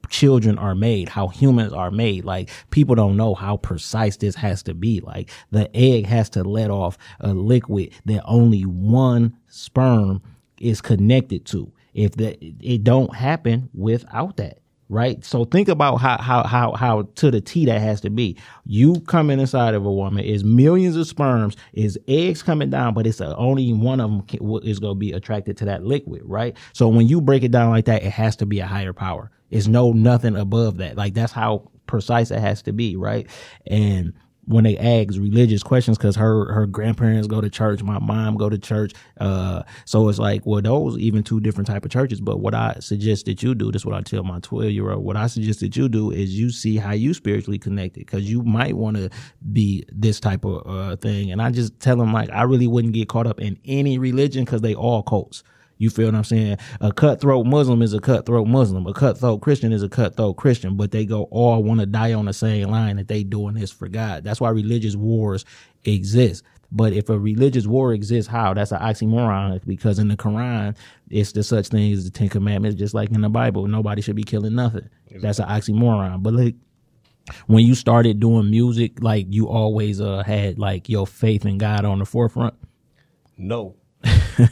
[0.10, 2.26] children are made, how humans are made.
[2.26, 5.00] Like people don't know how precise this has to be.
[5.02, 10.22] Like the egg has to let off a liquid that only one sperm
[10.60, 11.72] is connected to.
[11.94, 14.60] If that it don't happen without that.
[14.92, 15.24] Right.
[15.24, 18.38] So think about how, how, how, how to the T that has to be.
[18.66, 23.06] You coming inside of a woman is millions of sperms, is eggs coming down, but
[23.06, 24.24] it's a, only one of them
[24.64, 26.24] is going to be attracted to that liquid.
[26.26, 26.58] Right.
[26.74, 29.30] So when you break it down like that, it has to be a higher power.
[29.50, 30.96] It's no nothing above that.
[30.96, 32.96] Like that's how precise it has to be.
[32.96, 33.28] Right.
[33.68, 34.14] And
[34.50, 38.50] when they ask religious questions because her her grandparents go to church my mom go
[38.50, 42.40] to church uh so it's like well those even two different type of churches but
[42.40, 45.06] what i suggest that you do this is what i tell my 12 year old
[45.06, 48.42] what i suggest that you do is you see how you spiritually connected because you
[48.42, 49.08] might want to
[49.54, 52.96] be this type of uh thing and i just tell them like i really wouldn't
[52.96, 55.44] get caught up in any religion because they all cults
[55.80, 56.58] you feel what I'm saying?
[56.82, 58.86] A cutthroat Muslim is a cutthroat Muslim.
[58.86, 62.26] A cutthroat Christian is a cutthroat Christian, but they go all want to die on
[62.26, 64.26] the same line that they doing this for God.
[64.26, 65.46] That's why religious wars
[65.86, 66.44] exist.
[66.72, 68.54] But if a religious war exists, how?
[68.54, 70.76] That's an oxymoron because in the Quran,
[71.10, 73.66] it's the such thing as the Ten Commandments, just like in the Bible.
[73.66, 74.88] Nobody should be killing nothing.
[75.22, 76.22] That's an oxymoron.
[76.22, 76.56] But like
[77.48, 81.86] when you started doing music, like you always uh, had like your faith in God
[81.86, 82.54] on the forefront.
[83.38, 83.76] No.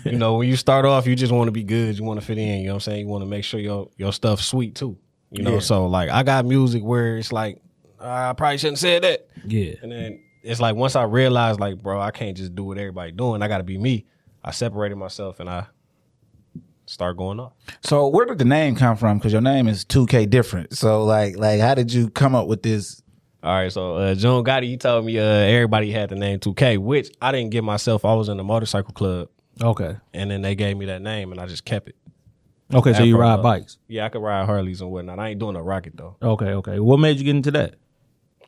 [0.05, 1.97] You know, when you start off, you just want to be good.
[1.97, 2.59] You want to fit in.
[2.59, 2.99] You know what I'm saying?
[3.01, 4.97] You want to make sure your your stuff's sweet too.
[5.31, 7.61] You know, so like I got music where it's like
[7.99, 9.27] I probably shouldn't say that.
[9.45, 9.73] Yeah.
[9.81, 13.11] And then it's like once I realized, like, bro, I can't just do what everybody
[13.11, 13.41] doing.
[13.41, 14.05] I got to be me.
[14.43, 15.65] I separated myself and I
[16.85, 17.53] start going off.
[17.83, 19.17] So where did the name come from?
[19.17, 20.75] Because your name is two K different.
[20.77, 23.01] So like like how did you come up with this?
[23.43, 26.79] All right, so uh, John Gotti, he told me uh, everybody had the name 2K,
[26.79, 28.03] which I didn't give myself.
[28.03, 29.29] I was in the motorcycle club,
[29.61, 29.97] Okay.
[30.13, 31.95] and then they gave me that name, and I just kept it.
[32.73, 32.93] Okay.
[32.93, 33.77] So you Afro ride bikes.
[33.87, 35.19] Yeah, I could ride Harleys and whatnot.
[35.19, 36.17] I ain't doing a rocket though.
[36.21, 36.51] Okay.
[36.51, 36.79] Okay.
[36.79, 37.75] What made you get into that?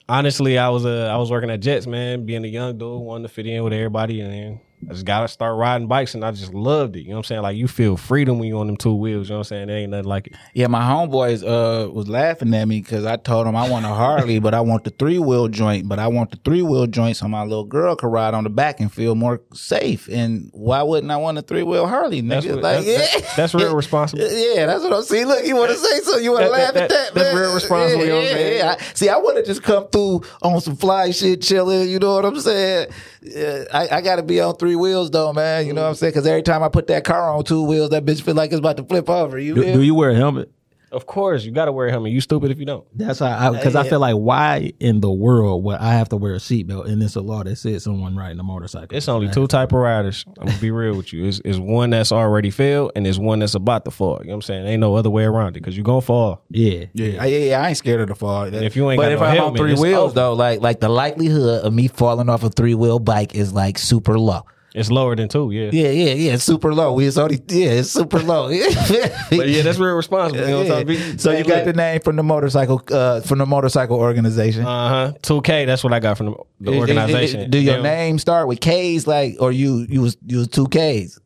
[0.08, 3.24] Honestly, I was uh, I was working at Jets, man, being a young dude, wanting
[3.24, 6.24] to fit in with everybody, and then I just got to start riding bikes, and
[6.24, 7.02] I just loved it.
[7.02, 7.42] You know what I'm saying?
[7.42, 9.28] Like you feel freedom when you on them two wheels.
[9.28, 9.68] You know what I'm saying?
[9.68, 10.36] There ain't nothing like it.
[10.54, 13.90] Yeah, my homeboys uh was laughing at me because I told them I want a
[13.90, 15.90] Harley, but I want the three wheel joint.
[15.90, 18.50] But I want the three wheel joint so my little girl could ride on the
[18.50, 20.08] back and feel more safe.
[20.08, 22.22] And why wouldn't I want a three wheel Harley?
[22.22, 22.30] Nigga?
[22.30, 24.22] That's what- like, that's- yeah, that's- that's real responsible.
[24.24, 25.28] Yeah, that's what I'm saying.
[25.28, 26.18] Look, you want to say so?
[26.18, 27.14] You want to That- laugh at that?
[27.14, 27.36] that's man?
[27.36, 28.58] real responsible, you know what I'm Yeah, saying?
[28.58, 28.76] yeah.
[28.80, 31.90] I- See, I want to just come through on some fly shit, chilling.
[31.90, 32.88] You know what I'm saying?
[33.22, 35.68] Yeah, I, I got to be on three wheels though, man.
[35.68, 36.12] You know what I'm saying?
[36.12, 38.60] Because every time I put that car on two wheels, that bitch feel like it's
[38.60, 39.38] about to flip over.
[39.38, 40.52] You Do, do you wear a helmet?
[40.92, 42.12] Of course, you got to wear a helmet.
[42.12, 42.86] You stupid if you don't.
[42.98, 46.34] That's how because I, feel like why in the world would I have to wear
[46.34, 48.98] a seatbelt and it's a law that says someone riding a motorcycle?
[48.98, 50.26] It's only two type of riders.
[50.40, 51.26] I'm gonna be real with you.
[51.26, 54.20] It's, it's one that's already failed, and there's one that's about to fall.
[54.22, 54.66] You know what I'm saying?
[54.68, 56.44] Ain't no other way around it because you're gonna fall.
[56.50, 56.86] Yeah.
[56.94, 58.52] Yeah, I, yeah, yeah, I ain't scared of the fall.
[58.52, 60.16] if you ain't but got if no I'm on three wheels over.
[60.16, 63.78] though, like like the likelihood of me falling off a three wheel bike is like
[63.78, 64.42] super low.
[64.76, 65.50] It's lower than two.
[65.52, 65.70] Yeah.
[65.74, 67.00] Yeah, yeah, yeah, it's super low.
[67.00, 68.50] It's only yeah, it's super low.
[69.32, 70.42] But yeah, that's real responsible.
[70.42, 70.96] You know what Yeah.
[70.96, 71.18] saying?
[71.18, 74.66] So you got the name from the motorcycle uh, from the motorcycle organization.
[74.66, 75.14] uh huh.
[75.24, 75.66] Two K.
[75.66, 77.50] That's what I got from the, the Is- is- organization.
[77.50, 80.68] Do your Them- name start with K's like or you you was you was two
[80.68, 81.20] K's?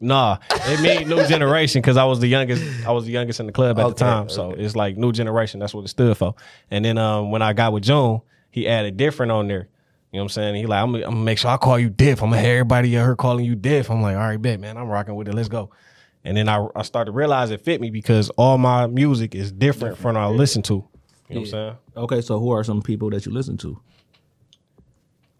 [0.00, 2.62] Nah, it mean new generation because I was the youngest.
[2.86, 5.12] I was the youngest in the club at the Okay, time, so it's like new
[5.12, 5.60] generation.
[5.60, 6.34] That's what it stood for.
[6.70, 8.20] And then um, when I got with June,
[8.50, 9.68] he added different on there.
[10.14, 10.54] You know what I'm saying?
[10.54, 12.22] He like, I'm, gonna- I'm gonna make sure I call you Diff.
[12.22, 13.90] I'm gonna have everybody at her calling you Diff.
[13.90, 14.76] I'm like, all right, bet, man.
[14.76, 15.34] I'm rocking with it.
[15.34, 15.70] Let's go.
[16.22, 19.50] And then I, I started to realize it fit me because all my music is
[19.50, 20.74] different from what I listen to.
[20.74, 21.76] You know what I'm saying?
[21.96, 23.80] Okay, so who are some people that you listen to?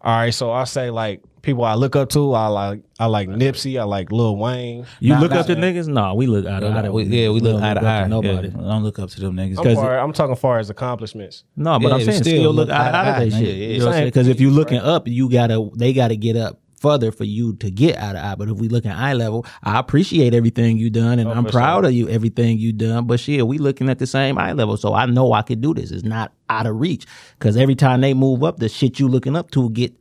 [0.01, 2.33] All right, so I say like people I look up to.
[2.33, 3.79] I like I like Nipsey.
[3.79, 4.85] I like Lil Wayne.
[4.99, 5.87] You Nah, look nah, up to niggas?
[5.87, 6.89] No, we look eye to eye.
[6.89, 8.07] We- yeah, we look don't eye to up eye.
[8.07, 8.47] Nobody.
[8.49, 9.57] Yeah, don't look up to them niggas.
[9.59, 11.43] I'm, 'Cause far, I'm talking far as accomplishments.
[11.55, 13.15] No, but Yeah, I'm saying still still, look look eye to eye eye to to
[13.15, 13.57] eye, that shit.
[13.57, 14.07] yeah, You know what I'm saying?
[14.07, 17.71] Because if you're looking up, you gotta they gotta get up further for you to
[17.71, 18.35] get out of eye.
[18.35, 21.45] But if we look looking eye level, I appreciate everything you done, and oh, I'm
[21.45, 21.85] proud sure.
[21.89, 23.05] of you everything you done.
[23.07, 25.73] But shit, we looking at the same eye level, so I know I could do
[25.73, 25.91] this.
[25.91, 27.05] It's not out of reach
[27.39, 29.93] because every time they move up, the shit you looking up to get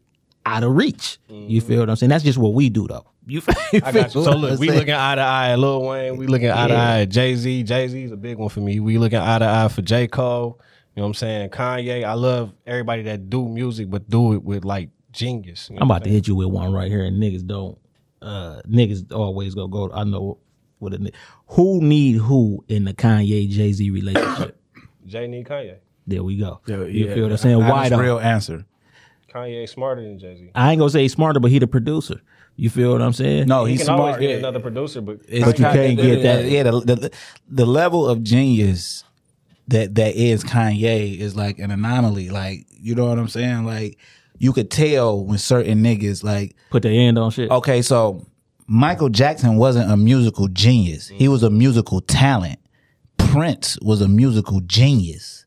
[0.46, 1.18] out of reach.
[1.28, 2.10] You feel what I'm saying?
[2.10, 3.06] That's just what we do though.
[3.26, 3.40] You,
[3.72, 4.24] you I got you.
[4.24, 4.78] So look, we saying?
[4.78, 6.16] looking eye to eye at Lil Wayne.
[6.16, 7.62] We looking eye to eye at Jay Z.
[7.62, 8.80] Jay Z is a big one for me.
[8.80, 10.60] We looking eye to eye for J Cole.
[10.94, 11.50] You know what I'm saying?
[11.50, 12.04] Kanye.
[12.04, 15.68] I love everybody that do music, but do it with like genius.
[15.70, 17.78] You know I'm about to hit you with one right here, and niggas don't.
[18.20, 19.90] Uh, niggas always go go.
[19.92, 20.38] I know
[20.78, 21.10] what a
[21.48, 24.60] who need who in the Kanye Jay Z relationship.
[25.06, 25.78] Jay need Kanye.
[26.06, 26.60] there we go.
[26.66, 27.14] Yeah, you yeah.
[27.14, 27.58] feel what I'm saying?
[27.58, 28.64] Why the real answer.
[29.34, 30.50] Kanye smarter than Jay Z.
[30.54, 32.20] I ain't gonna say he's smarter, but he the producer.
[32.56, 33.48] You feel what I'm saying?
[33.48, 34.36] No, He he's can always get yeah.
[34.36, 36.44] another producer, but It's But you can't get that.
[36.44, 37.10] Yeah, the, the
[37.48, 39.02] the level of genius
[39.68, 42.30] that that is Kanye is like an anomaly.
[42.30, 43.66] Like you know what I'm saying?
[43.66, 43.98] Like
[44.38, 47.50] you could tell when certain niggas like put their end on shit.
[47.50, 48.24] okay, so
[48.68, 51.08] Michael Jackson wasn't a musical genius.
[51.08, 52.60] He was a musical talent.
[53.18, 55.43] Prince was a musical genius.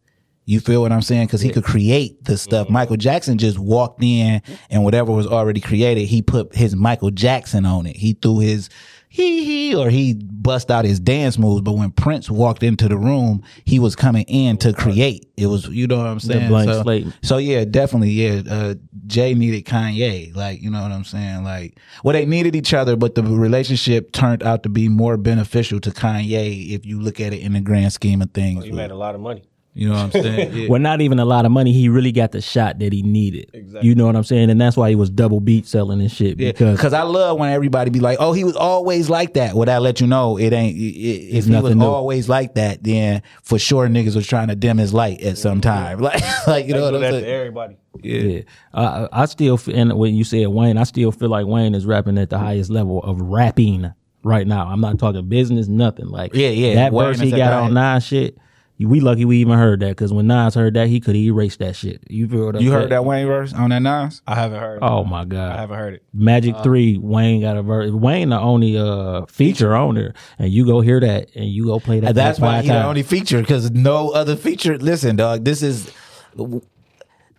[0.47, 1.27] You feel what I'm saying?
[1.27, 2.69] Because he could create the stuff.
[2.69, 7.65] Michael Jackson just walked in and whatever was already created, he put his Michael Jackson
[7.65, 7.97] on it.
[7.97, 8.69] He threw his
[9.09, 11.63] he he or he bust out his dance moves.
[11.63, 15.29] But when Prince walked into the room, he was coming in to create.
[15.35, 16.47] It was you know what I'm saying?
[16.47, 17.07] blank so, slate.
[17.21, 18.41] so yeah, definitely yeah.
[18.49, 21.43] Uh, Jay needed Kanye, like you know what I'm saying.
[21.43, 25.81] Like well, they needed each other, but the relationship turned out to be more beneficial
[25.81, 28.63] to Kanye if you look at it in the grand scheme of things.
[28.63, 29.43] he made a lot of money.
[29.77, 30.53] You know what I'm saying?
[30.57, 30.67] Yeah.
[30.69, 31.71] Well, not even a lot of money.
[31.71, 33.51] He really got the shot that he needed.
[33.53, 33.87] Exactly.
[33.87, 34.49] You know what I'm saying?
[34.49, 36.39] And that's why he was double beat selling and shit.
[36.39, 39.53] Yeah, because because I love when everybody be like, "Oh, he was always like that."
[39.55, 40.75] Well, that let you know it ain't.
[40.75, 41.85] It, it- if he was new.
[41.85, 45.61] always like that, then for sure niggas was trying to dim his light at some
[45.61, 45.99] time.
[46.07, 47.25] Like, like you know what I'm saying?
[47.25, 47.77] everybody.
[48.01, 48.41] Yeah,
[48.73, 51.85] I, I still f- and when you said Wayne, I still feel like Wayne is
[51.85, 53.91] rapping at the highest level of rapping
[54.23, 54.67] right now.
[54.67, 58.11] I'm not talking business, nothing like Yeah, yeah, That Wayne verse he got on highest.
[58.13, 58.37] Nas shit.
[58.79, 61.75] We lucky we even heard that because when Nas heard that, he could erase that
[61.75, 62.03] shit.
[62.09, 64.21] You feel what I'm You heard that Wayne verse on that Nas?
[64.27, 64.79] I haven't heard.
[64.81, 66.03] Oh my god, I haven't heard it.
[66.13, 67.91] Magic Three, Wayne got a verse.
[67.91, 71.79] Wayne the only uh feature on there, and you go hear that, and you go
[71.79, 72.13] play that.
[72.13, 74.77] That's why why he the only feature because no other feature.
[74.77, 75.91] Listen, dog, this is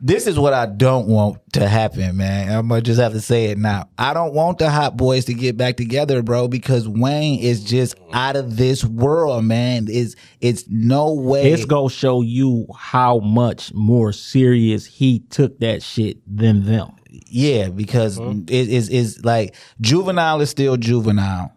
[0.00, 2.56] this is what I don't want to happen, man.
[2.56, 3.88] I'm gonna just have to say it now.
[3.98, 7.96] I don't want the Hot Boys to get back together, bro, because Wayne is just
[8.12, 9.86] out of this world, man.
[9.88, 11.50] It's it's no way.
[11.52, 16.92] It's gonna show you how much more serious he took that shit than them.
[17.10, 18.42] Yeah, because Mm-hmm.
[18.48, 21.52] it is is like juvenile is still juvenile.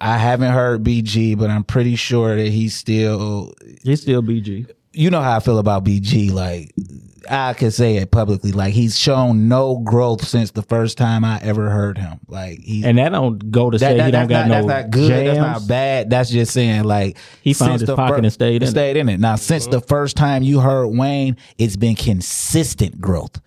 [0.00, 3.54] I haven't heard BG, but I'm pretty sure that he's still.
[3.82, 4.70] He's still BG.
[4.96, 6.32] You know how I feel about BG.
[6.32, 6.72] Like
[7.30, 8.52] I can say it publicly.
[8.52, 12.20] Like he's shown no growth since the first time I ever heard him.
[12.28, 14.66] Like he's And that don't go to that, say that- he don't got not, no
[14.66, 15.08] that's not good.
[15.08, 15.38] jams.
[15.38, 16.10] That's not bad.
[16.10, 18.70] That's just saying like He found since his the pocket and stayed in it.
[18.70, 19.20] Stayed in it.
[19.20, 19.86] Now since the mm-hmm.
[19.86, 23.40] first time you heard Wayne, it's been consistent growth.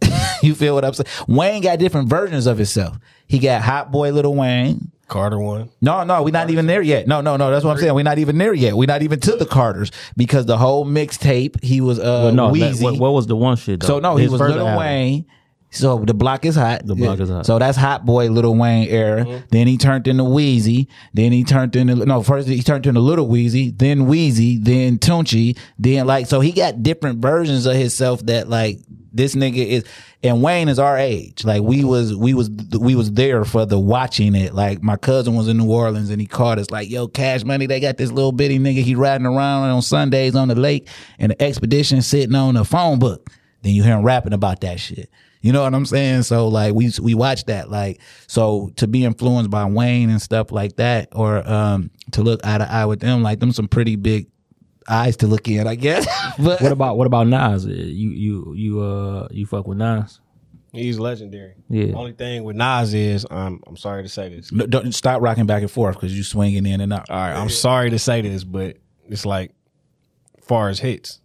[0.42, 1.06] you feel what I'm saying?
[1.28, 2.98] Wayne got different versions of himself.
[3.26, 4.90] He got Hot Boy Little Wayne.
[5.08, 5.70] Carter one.
[5.80, 7.06] No, no, we're not even there yet.
[7.06, 7.50] No, no, no.
[7.50, 7.94] That's what I'm saying.
[7.94, 8.74] We're not even there yet.
[8.76, 12.52] We're not even to the Carters because the whole mixtape, he was uh Well, no,
[12.52, 12.82] that- Weezy.
[12.82, 13.80] what, what was the one shit?
[13.80, 13.86] Though?
[13.86, 14.80] So no, he His was first Little album.
[14.84, 15.26] Wayne.
[15.70, 16.86] So the block is hot.
[16.86, 17.44] The Block is Hot.
[17.44, 19.24] So that's Hot Boy Little Wayne era.
[19.24, 19.46] Mm-hmm.
[19.50, 20.86] Then he turned into Weezy.
[21.12, 22.22] Then he turned into no.
[22.22, 23.76] First he turned into Little Weezy.
[23.76, 24.62] Then Weezy.
[24.62, 25.58] Then Tunechi.
[25.78, 28.78] Then like so he got different versions of himself that like
[29.12, 29.84] this nigga is.
[30.22, 31.44] And Wayne is our age.
[31.44, 32.48] Like we was we was
[32.80, 34.54] we was there for the watching it.
[34.54, 37.66] Like my cousin was in New Orleans and he called us like, "Yo, Cash Money,
[37.66, 38.82] they got this little bitty nigga.
[38.82, 42.98] He riding around on Sundays on the lake and the expedition sitting on a phone
[42.98, 43.30] book."
[43.62, 45.10] Then you hear him rapping about that shit.
[45.40, 46.22] You know what I'm saying?
[46.22, 50.50] So like we we watch that like so to be influenced by Wayne and stuff
[50.50, 53.96] like that, or um to look eye to eye with them, like them some pretty
[53.96, 54.28] big
[54.88, 56.06] eyes to look in, I guess.
[56.38, 57.64] but What about what about Nas?
[57.66, 60.20] You you you uh you fuck with Nas?
[60.72, 61.54] He's legendary.
[61.70, 61.94] Yeah.
[61.94, 64.52] Only thing with Nas is, um, I'm sorry to say this.
[64.52, 67.08] No, Don't stop rocking back and forth because you swinging in and out.
[67.08, 68.76] All right, I'm sorry to say this, but
[69.08, 69.52] it's like,
[70.42, 71.20] far as hits,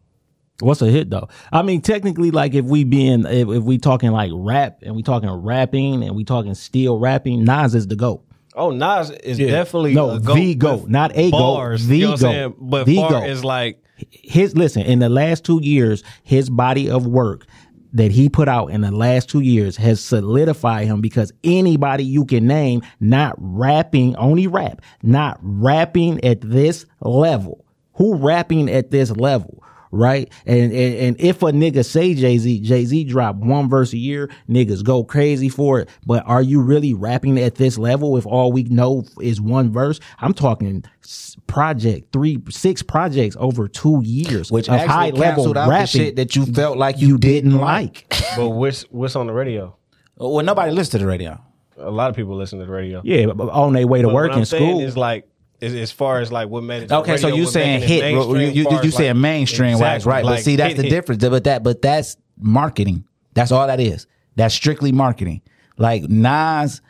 [0.62, 1.28] What's a hit though?
[1.52, 5.04] I mean, technically, like if we being if, if we talking like rap and we
[5.04, 8.24] talking rapping and we talking still rapping, Nas is the goat.
[8.56, 12.06] oh Nas is definitely No, a goat the GOAT, not a GOAT, bars, the you
[12.06, 12.56] know what I'm GOAT, saying?
[12.60, 13.24] But the far GOAT.
[13.24, 17.46] as like, his listen in the last two years, his body of work
[17.94, 22.26] that he put out in the last two years has solidified him because anybody you
[22.26, 27.66] can name not rapping, only rap, not rapping at this level.
[27.96, 29.62] Who rapping at this level?
[29.94, 30.32] Right?
[30.46, 34.84] And, and and if a nigga say Jay-Z, Jay-Z drop one verse a year, niggas
[34.86, 35.90] go crazy for it.
[36.06, 40.00] But are you really rapping at this level if all we know is one verse?
[40.20, 45.22] I'm talking s- project, three, six projects over two years Which of actually high level
[45.44, 48.06] canceled out the rapping shit that you felt like you, you didn't like.
[48.38, 49.76] but what's what's on the radio?
[50.16, 51.42] Well, nobody listens to the radio.
[51.78, 53.02] A lot of people listen to the radio.
[53.04, 54.80] yeah, but- but on their way to But work what I'm in school.
[54.82, 55.28] is like,
[55.62, 56.88] as, as far as like what made it.
[56.88, 58.12] to Okay, so you what saying hit?
[58.12, 60.24] You mainstream, you, you saying like- mainstream wise, right?
[60.26, 60.90] like, but see, that's hit, the hit.
[60.90, 61.24] difference.
[61.24, 63.06] But that but that's marketing.
[63.34, 64.08] That's all that is.
[64.36, 65.42] That's strictly marketing.
[65.78, 66.82] Like Nas,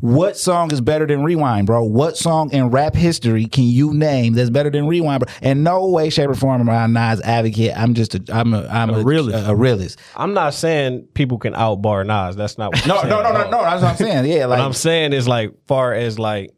[0.00, 1.82] what song is better than Rewind, bro?
[1.84, 5.32] What song in rap history can you name that's better than Rewind, bro?
[5.40, 7.72] And no way, shape, or form am I a Nas advocate.
[7.76, 9.46] I'm just a I'm a I'm a, realist.
[9.46, 9.98] A, a realist.
[10.16, 12.36] I'm not saying people can outbar Nas.
[12.36, 12.74] That's not.
[12.74, 13.62] What No, I'm no, saying no, no, no.
[13.62, 14.24] That's what I'm saying.
[14.32, 16.52] Yeah, What I'm saying is like far as like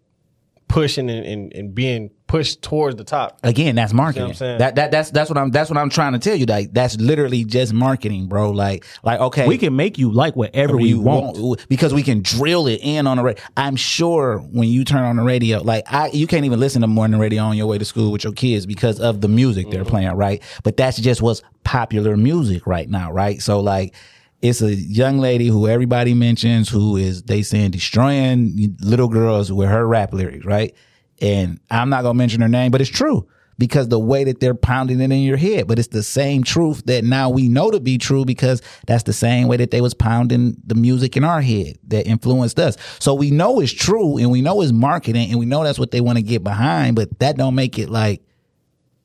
[0.68, 3.38] pushing and, and, and being pushed towards the top.
[3.42, 4.28] again, that's marketing.
[4.28, 4.58] I'm saying?
[4.58, 6.46] That that that's that's what I'm that's what I'm trying to tell you.
[6.46, 8.50] Like that's literally just marketing, bro.
[8.50, 11.38] Like like okay, we can make you like whatever we want.
[11.38, 13.42] want because we can drill it in on the radio.
[13.56, 16.88] I'm sure when you turn on the radio, like I, you can't even listen to
[16.88, 19.82] morning radio on your way to school with your kids because of the music they're
[19.82, 19.90] mm-hmm.
[19.90, 20.42] playing, right?
[20.64, 23.40] But that's just what's popular music right now, right?
[23.40, 23.94] So like,
[24.42, 29.68] it's a young lady who everybody mentions who is they saying destroying little girls with
[29.68, 30.74] her rap lyrics, right?
[31.20, 33.26] And I'm not gonna mention her name, but it's true
[33.58, 36.82] because the way that they're pounding it in your head, but it's the same truth
[36.86, 39.94] that now we know to be true because that's the same way that they was
[39.94, 42.76] pounding the music in our head that influenced us.
[42.98, 45.90] So we know it's true and we know it's marketing and we know that's what
[45.90, 48.22] they want to get behind, but that don't make it like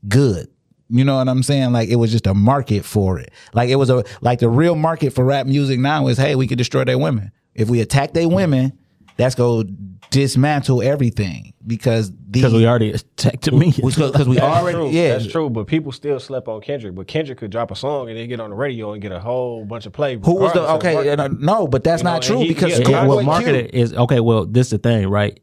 [0.07, 0.47] good.
[0.91, 1.71] You know what I'm saying?
[1.71, 3.31] Like it was just a market for it.
[3.53, 6.47] Like it was a like the real market for rap music now is hey, we
[6.47, 7.31] could destroy their women.
[7.55, 8.77] If we attack their women,
[9.17, 9.63] that's go
[10.09, 13.71] dismantle everything because Because we already attacked me.
[13.71, 14.89] because we already true.
[14.89, 15.49] yeah that's true.
[15.49, 16.95] But people still slept on Kendrick.
[16.95, 19.19] But Kendrick could drop a song and then get on the radio and get a
[19.19, 20.17] whole bunch of play.
[20.23, 20.95] Who was the okay?
[20.95, 21.19] work.
[21.19, 23.71] uh, No, but that's You not and true he- because yeah, It- what Schoolboy marketed
[23.73, 24.19] is okay.
[24.19, 25.39] Well, this is the thing, right?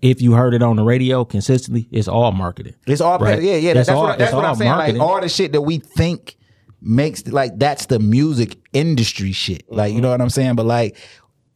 [0.00, 2.74] If you heard it on the radio consistently, it's all marketing.
[2.86, 3.42] It's all Right.
[3.42, 3.74] yeah, yeah.
[3.74, 4.70] That's, all- what, that's what I'm saying.
[4.70, 5.00] marketing.
[5.00, 6.36] Like all the shit that we think
[6.80, 9.64] makes like that's the music industry shit.
[9.68, 10.02] Like you mm-hmm.
[10.02, 10.54] know what I'm saying?
[10.54, 10.96] But like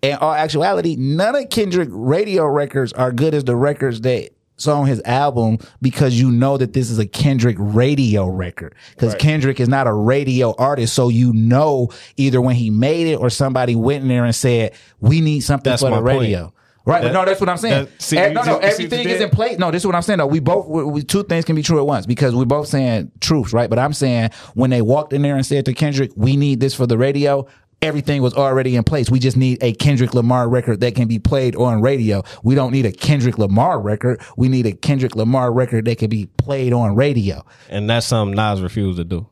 [0.02, 4.30] in all actuality, none of Kendrick radio records are good as the records that
[4.66, 9.58] on his album because you know that this is a Kendrick radio record because Kendrick
[9.58, 13.74] is not a radio artist so you know either when he made it or somebody
[13.74, 16.52] went in there and said we need something That's for the my point.
[16.84, 18.54] Radio right That- no that's what I'm saying that- see no no just- you see
[18.54, 20.66] what you everything is in place no this is what I'm saying though we both
[20.68, 23.68] we, we- two things can be true at once because we're both saying truths right
[23.70, 26.74] but I'm saying when they walked in there and said to Kendrick we need this
[26.74, 27.46] for the radio
[27.82, 29.10] everything was already in place.
[29.10, 32.22] We just need a Kendrick Lamar record that can be played on radio.
[32.44, 34.20] We don't need a Kendrick Lamar record.
[34.36, 37.44] We need a Kendrick Lamar record that can be played on radio.
[37.68, 39.26] And that's something Nas refused to do.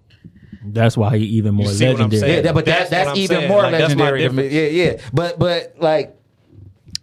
[0.65, 2.45] That's why he even more see what I'm legendary.
[2.45, 3.49] Yeah, but That's that, that's what even saying.
[3.49, 4.49] more Like, that's my legendary.
[4.49, 5.01] Yeah, yeah.
[5.13, 6.20] But but like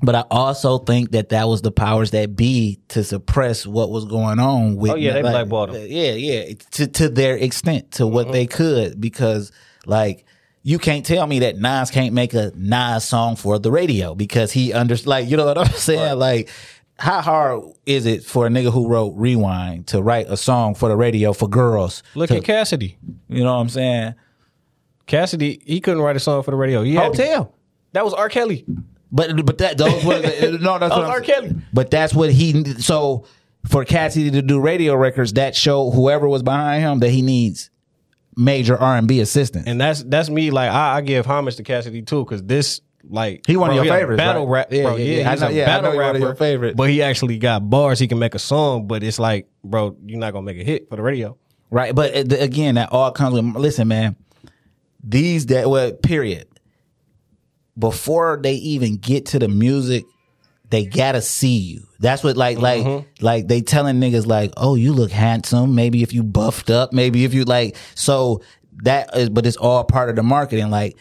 [0.01, 4.05] but I also think that that was the powers that be to suppress what was
[4.05, 5.81] going on oh, with Oh, yeah, they like, blackballed him.
[5.81, 8.33] Uh, yeah, yeah, to to their extent to what mm-hmm.
[8.33, 9.51] they could because
[9.85, 10.25] like
[10.63, 14.51] you can't tell me that Nas can't make a Nas song for the radio because
[14.51, 16.49] he under like you know what I'm saying like
[16.99, 20.89] how hard is it for a nigga who wrote Rewind to write a song for
[20.89, 22.03] the radio for girls?
[22.15, 22.97] Look to- at Cassidy.
[23.29, 24.15] you know what I'm saying?
[25.05, 26.83] Cassidy, he couldn't write a song for the radio.
[26.83, 27.53] He had to- Hotel.
[27.93, 28.29] that was R.
[28.29, 28.65] Kelly.
[29.11, 31.21] But but that those were the, no that's what I'm- R.
[31.21, 31.55] Kelly.
[31.73, 33.25] But that's what he so
[33.67, 37.69] for Cassidy to do radio records that show whoever was behind him that he needs
[38.35, 39.65] major R and B assistance.
[39.67, 40.51] And that's that's me.
[40.51, 43.85] Like I, I give homage to Cassidy too, because this like He one of your
[43.85, 44.59] favorites, battle right?
[44.59, 44.95] rap, Yeah, bro.
[44.97, 45.31] yeah, Yeah, yeah.
[45.31, 46.25] He's know- a yeah, battle know he one of rapper.
[46.25, 46.75] your favorites.
[46.75, 47.99] But he actually got bars.
[47.99, 50.89] He can make a song, but it's like, bro, you're not gonna make a hit
[50.89, 51.37] for the radio.
[51.71, 53.55] Right, but uh, again, that all comes with.
[53.55, 54.15] Listen, man,
[55.03, 56.47] these that well, period.
[57.77, 60.05] Before they even get to the music,
[60.69, 61.83] they gotta see you.
[61.99, 63.25] That's what like like mm-hmm.
[63.25, 65.75] like they telling niggas like, oh, you look handsome.
[65.75, 67.75] Maybe if you buffed up, maybe if you like.
[67.95, 68.41] So
[68.83, 70.69] that is, but it's all part of the marketing.
[70.69, 70.97] Like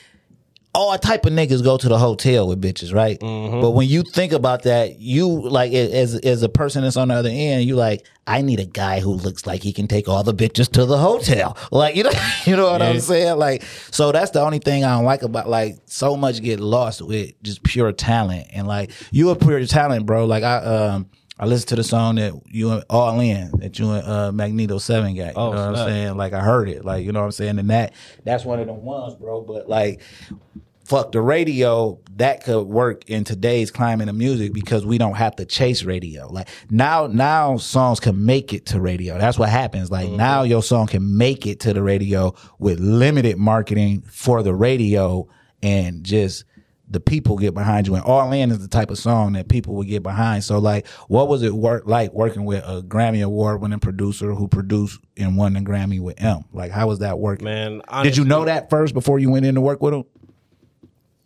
[0.76, 3.18] all type of niggas go to the hotel with bitches, right?
[3.18, 7.14] But when you think about that, you like as as a person that's on the
[7.14, 10.22] other end, you like, I need a guy who looks like he can take all
[10.22, 11.56] the bitches to the hotel.
[11.72, 12.10] Like you know,
[12.44, 13.38] you know what I'm saying?
[13.38, 17.02] Like, so that's the only thing I don't like about like so much get lost
[17.02, 20.26] with just pure talent and like you a pure talent, bro.
[20.26, 21.10] Like I um.
[21.38, 24.78] I listened to the song that you and all in that you and uh, Magneto
[24.78, 25.26] Seven got.
[25.28, 26.16] You Oh, know what I'm saying?
[26.16, 26.84] Like I heard it.
[26.84, 27.58] Like you know what I'm saying?
[27.58, 27.92] And that
[28.24, 29.42] that's one of the ones, bro.
[29.42, 30.00] But like
[30.84, 35.34] fuck the radio that could work in today's climate of music because we don't have
[35.34, 39.90] to chase radio like now now songs can make it to radio that's what happens
[39.90, 44.54] like now your song can make it to the radio with limited marketing for the
[44.54, 45.26] radio
[45.60, 46.44] and just
[46.88, 49.74] the people get behind you and all in is the type of song that people
[49.74, 53.60] would get behind so like what was it work like working with a grammy award
[53.60, 57.44] winning producer who produced and won the grammy with m like how was that working
[57.44, 60.04] Man, did you know that first before you went in to work with him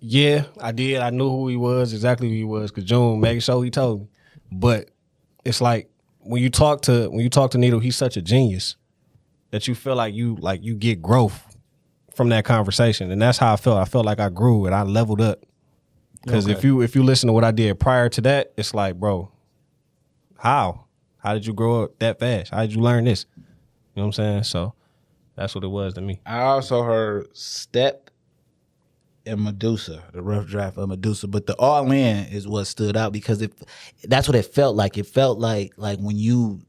[0.00, 1.00] Yeah, I did.
[1.02, 4.00] I knew who he was, exactly who he was, because June made sure he told
[4.00, 4.06] me.
[4.50, 4.90] But
[5.44, 5.90] it's like
[6.20, 8.76] when you talk to when you talk to Needle, he's such a genius
[9.50, 11.44] that you feel like you like you get growth
[12.14, 13.76] from that conversation, and that's how I felt.
[13.76, 15.44] I felt like I grew and I leveled up.
[16.22, 18.96] Because if you if you listen to what I did prior to that, it's like,
[18.96, 19.30] bro,
[20.38, 20.84] how
[21.18, 22.50] how did you grow up that fast?
[22.50, 23.26] How did you learn this?
[23.36, 23.42] You
[23.96, 24.42] know what I'm saying?
[24.44, 24.74] So
[25.36, 26.20] that's what it was to me.
[26.26, 28.10] I also heard Step
[29.26, 33.12] and Medusa, the rough draft of Medusa, but the All In is what stood out
[33.12, 33.52] because it
[34.04, 34.98] that's what it felt like.
[34.98, 36.60] It felt like like when you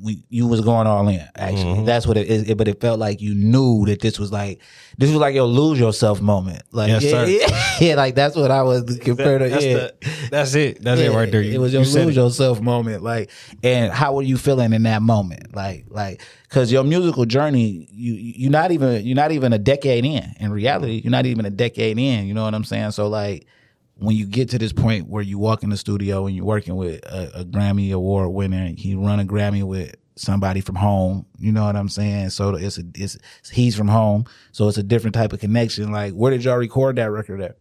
[0.00, 1.20] when you was going all in.
[1.36, 1.84] Actually, Mm-hmm.
[1.84, 2.48] that's what it is.
[2.48, 4.60] It- But it felt like you knew that this was like
[4.98, 6.62] this was like your lose yourself moment.
[6.72, 9.48] Like Yes, yeah, yeah, yeah, like that's what I was compared to.
[9.48, 9.74] that's, yeah.
[9.74, 9.94] the,
[10.30, 10.82] that's it.
[10.82, 11.42] That's it right there.
[11.42, 12.20] It was your you lose it.
[12.20, 13.02] yourself moment.
[13.02, 13.30] Like,
[13.62, 15.54] and how were you feeling in that moment?
[15.54, 20.04] Like, like, cause your musical journey, you, you're not even, you're not even a decade
[20.04, 20.34] in.
[20.40, 22.26] In reality, you're not even a decade in.
[22.26, 22.90] You know what I'm saying?
[22.92, 23.46] So like,
[24.02, 26.76] when you get to this point where you walk in the studio and you're working
[26.76, 31.24] with a, a Grammy award winner, he run a Grammy with somebody from home.
[31.38, 32.30] You know what I'm saying?
[32.30, 33.16] So it's a, it's
[33.50, 35.92] he's from home, so it's a different type of connection.
[35.92, 37.56] Like, where did y'all record that record at?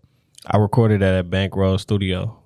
[0.48, 2.38] I recorded that at Bankroll Studio.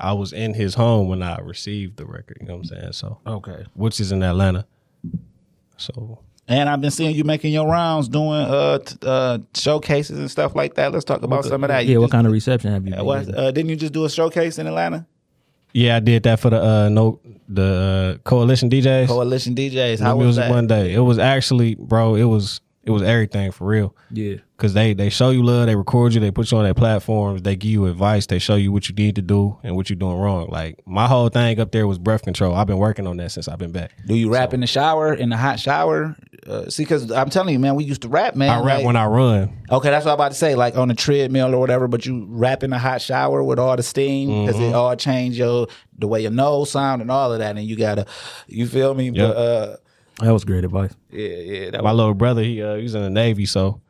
[0.00, 2.38] I was in his home when I received the record.
[2.40, 2.92] You know what I'm saying?
[2.92, 3.64] So, Okay.
[3.74, 4.66] which is in Atlanta.
[5.76, 6.18] So,
[6.48, 10.56] And I've been seeing you making your rounds, doing uh, t- uh showcases and stuff
[10.56, 10.92] like that.
[10.92, 11.84] Let's talk about some of that.
[11.84, 12.94] Yeah, You what just- kind of reception have you?
[12.94, 15.06] uh, been what, uh, didn't you just do a showcase in Atlanta?
[15.74, 19.06] yeah, I did that for the uh no the uh, coalition DJs.
[19.08, 19.98] Coalition DJs.
[20.00, 20.50] New How was music that?
[20.50, 20.94] one day.
[20.94, 22.14] It was actually, bro.
[22.14, 23.94] It was it was everything for real.
[24.10, 24.36] Yeah.
[24.56, 27.42] Cause they they show you love, they record you, they put you on their platforms,
[27.42, 29.96] they give you advice, they show you what you need to do and what you're
[29.98, 30.48] doing wrong.
[30.48, 32.54] Like my whole thing up there was breath control.
[32.54, 33.92] I've been working on that since I've been back.
[34.06, 36.16] Do you rap in the shower, in the hot shower?
[36.48, 38.48] Uh, see, because I'm telling you, man, we used to rap, man.
[38.50, 39.52] I rap like- when I run.
[39.70, 40.54] Okay, that's what I'm about to say.
[40.54, 43.76] Like on a treadmill or whatever, but you rap in a hot shower with all
[43.76, 44.70] the steam because Mm-hmm.
[44.70, 45.66] it all change your
[45.98, 48.06] the way your nose sound and all of that, and you gotta,
[48.46, 49.10] you feel me?
[49.10, 49.14] Yep.
[49.16, 49.76] But uh,
[50.22, 50.94] That was great advice.
[51.10, 53.80] yeah, yeah, that My little brother, he uh, he was in the Navy, so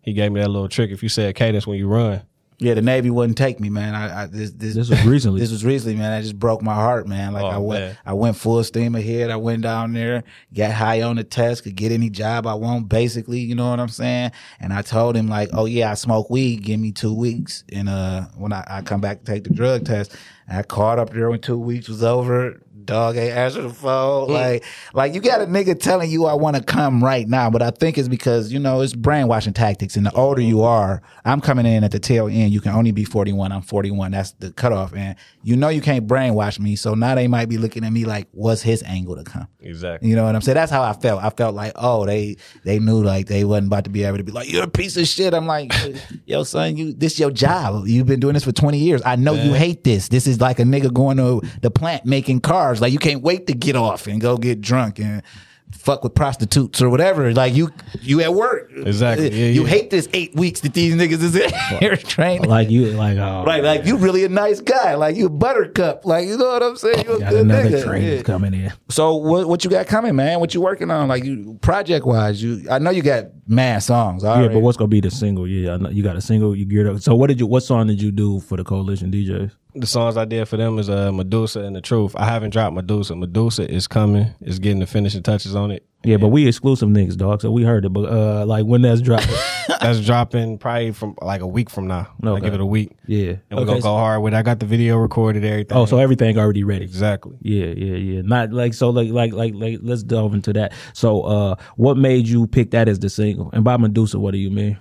[0.00, 0.90] he gave me that little trick.
[0.90, 2.22] If you say a cadence when you run,
[2.60, 3.94] Yeah, the Navy wouldn't take me, man.
[3.94, 5.40] I, I this, this This was recently.
[5.48, 6.10] This was recently, man.
[6.10, 7.32] That just broke my heart, man.
[7.32, 7.98] Like Oh, I went, man.
[8.04, 9.30] I went full steam ahead.
[9.30, 12.88] I went down there, got high on the test, could get any job I want,
[12.88, 13.38] basically.
[13.38, 14.32] You know what I'm saying?
[14.58, 16.64] And I told him like, oh yeah, I smoke weed.
[16.64, 19.84] Give me two weeks, and uh, when I, I come back to take the drug
[19.84, 20.16] test,
[20.48, 22.60] I caught up there when two weeks was over.
[22.84, 24.28] Dog ain't answer the phone.
[24.28, 24.32] Mm.
[24.32, 24.64] Like,
[24.94, 27.70] like you got a nigga telling you I want to come right now, but I
[27.70, 29.96] think it's because you know it's brainwashing tactics.
[29.96, 32.52] And the older you are, I'm coming in at the tail end.
[32.52, 33.52] You can only be 41.
[33.52, 34.12] I'm 41.
[34.12, 36.76] That's the cutoff, and you know you can't brainwash me.
[36.76, 39.48] So now they might be looking at me like, what's his angle to come?
[39.68, 40.08] exactly.
[40.08, 40.54] You know what I'm saying?
[40.54, 41.22] That's how I felt.
[41.22, 44.24] I felt like, oh, they they knew like they wasn't about to be able to
[44.24, 45.34] be like, you're a piece of shit.
[45.34, 45.72] I'm like,
[46.26, 47.86] yo, son, you this your job.
[47.86, 49.02] You've been doing this for 20 years.
[49.04, 50.08] I know you hate this.
[50.08, 52.77] This is like a nigga going to the plant making cars.
[52.80, 55.22] Like you can't wait to get off and go get drunk and
[55.70, 57.30] fuck with prostitutes or whatever.
[57.34, 57.70] Like you
[58.00, 58.70] you at work.
[58.74, 59.26] Exactly.
[59.30, 59.68] Uh, yeah, you yeah.
[59.68, 62.48] hate this eight weeks that these niggas is in here training.
[62.48, 64.94] Like you, like oh, Right, like you really a nice guy.
[64.94, 66.06] Like you a buttercup.
[66.06, 67.04] Like you know what I'm saying?
[67.06, 67.84] You a got good another nigga.
[67.84, 68.22] train Yeah.
[68.22, 68.72] coming in.
[68.88, 70.40] So what what you got coming, man?
[70.40, 71.06] What you working on?
[71.08, 74.24] Like you project wise, you I know you got mad songs.
[74.24, 75.46] I Yeah, already- but what's gonna be the single?
[75.46, 76.56] Yeah, I know you got a single.
[76.56, 77.00] You geared up.
[77.02, 77.46] So what did you?
[77.46, 79.50] What song did you do for the Coalition DJs?
[79.74, 82.16] The songs I did for them is uh, Medusa and the Truth.
[82.16, 83.14] I haven't dropped Medusa.
[83.14, 84.26] Medusa is coming.
[84.40, 85.84] It's getting the finishing touches on it.
[86.04, 87.42] Yeah, but we exclusive niggas, dog.
[87.42, 87.90] So we heard it.
[87.90, 89.34] But uh, like when that's dropping,
[89.80, 92.08] That's dropping probably from like a week from now.
[92.22, 92.46] No, Okay.
[92.46, 92.92] give it a week.
[93.06, 93.34] yeah.
[93.50, 94.36] And we're gonna go hard with it.
[94.36, 95.76] I got the video recorded, everything.
[95.76, 96.84] Oh, so everything already ready.
[96.84, 97.36] exactly.
[97.42, 98.22] Yeah, yeah, yeah.
[98.22, 98.90] Not like so.
[98.90, 99.80] Like, like, like, like.
[99.82, 100.72] Let's delve into that.
[100.94, 103.50] So, uh, what made you pick that as the single?
[103.52, 104.78] And by Medusa, what do you mean?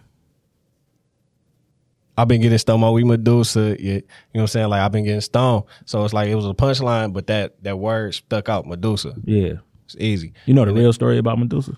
[2.17, 2.81] I've been getting stoned.
[2.81, 4.01] My We Medusa, yeah, you know
[4.33, 4.69] what I'm saying?
[4.69, 7.77] Like I've been getting stoned, so it's like it was a punchline, but that that
[7.77, 8.65] word stuck out.
[8.65, 9.53] Medusa, Yeah.
[9.85, 10.33] it's easy.
[10.45, 11.77] You know the real story about Medusa?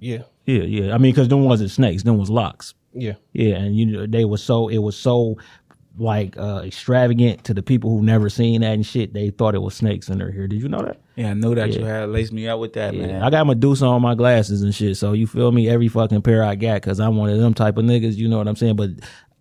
[0.00, 0.94] Yeah, Yeah, yeah.
[0.94, 2.74] I mean, because them wasn't snakes, them was locks.
[2.92, 3.14] yeah.
[3.32, 5.36] Yeah, and you know they was so it was so
[5.98, 9.14] like uh extravagant to the people who never seen that and shit.
[9.14, 10.46] They thought it was snakes in their hair.
[10.46, 10.98] Did you know that?
[11.16, 12.00] Yeah, I know that you Yeah.
[12.00, 13.22] had laced me up with that, Yeah, man.
[13.22, 14.98] I got Medusa on my glasses and shit.
[14.98, 15.68] So you feel me?
[15.70, 18.16] Every fucking pair I got because I'm one of them type of niggas.
[18.16, 18.76] You know what I'm saying?
[18.76, 18.90] But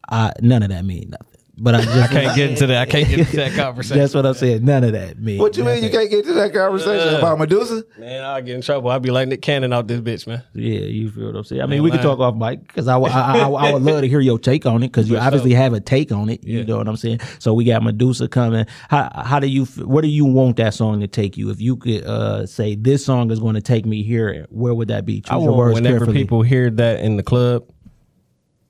[0.10, 1.28] I none of that mean nothing.
[1.58, 2.82] But I just I can't get into that.
[2.82, 3.98] I can't get into that conversation.
[4.00, 4.66] That's what I'm saying.
[4.66, 5.38] None of that mean.
[5.38, 7.20] what you mean you can't get to that conversation Uh.
[7.20, 7.86] about Medusa?
[7.98, 8.90] Man, I'll get in trouble.
[8.90, 10.44] I'll be like Nick Cannon out this bitch, man.
[10.54, 11.62] Yeah, you feel what I'm saying.
[11.62, 13.84] I mean, Man, we can talk off mic because I, would- I, I, I would
[13.84, 15.60] love to hear your take on it because you obviously sure.
[15.62, 16.44] have a take on it.
[16.44, 16.66] You Yeah.
[16.66, 17.22] know what I'm saying.
[17.40, 18.66] So we got Medusa coming.
[18.90, 21.52] How how do you f- where do you want that song to take you?
[21.52, 24.90] If you could uh, say this song is going to take me here, where would
[24.90, 25.22] that be?
[25.22, 26.18] Choose I your want words whenever carefully.
[26.18, 27.64] people hear that in the club,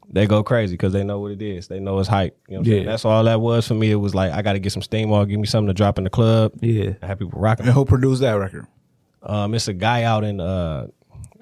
[0.10, 1.68] they go crazy because they know what it is.
[1.68, 2.38] They know it's hype.
[2.47, 2.84] You know what I'm saying?
[2.86, 2.89] Yeah.
[2.91, 3.91] That's all that was for me.
[3.91, 5.97] It was like I got to get some steam off, give me something to drop
[5.97, 6.53] in the club.
[6.62, 6.93] Yeah.
[7.01, 7.66] I have people rocking.
[7.66, 8.68] And who produced that record?
[9.24, 10.88] Um, it's a guy out in uh,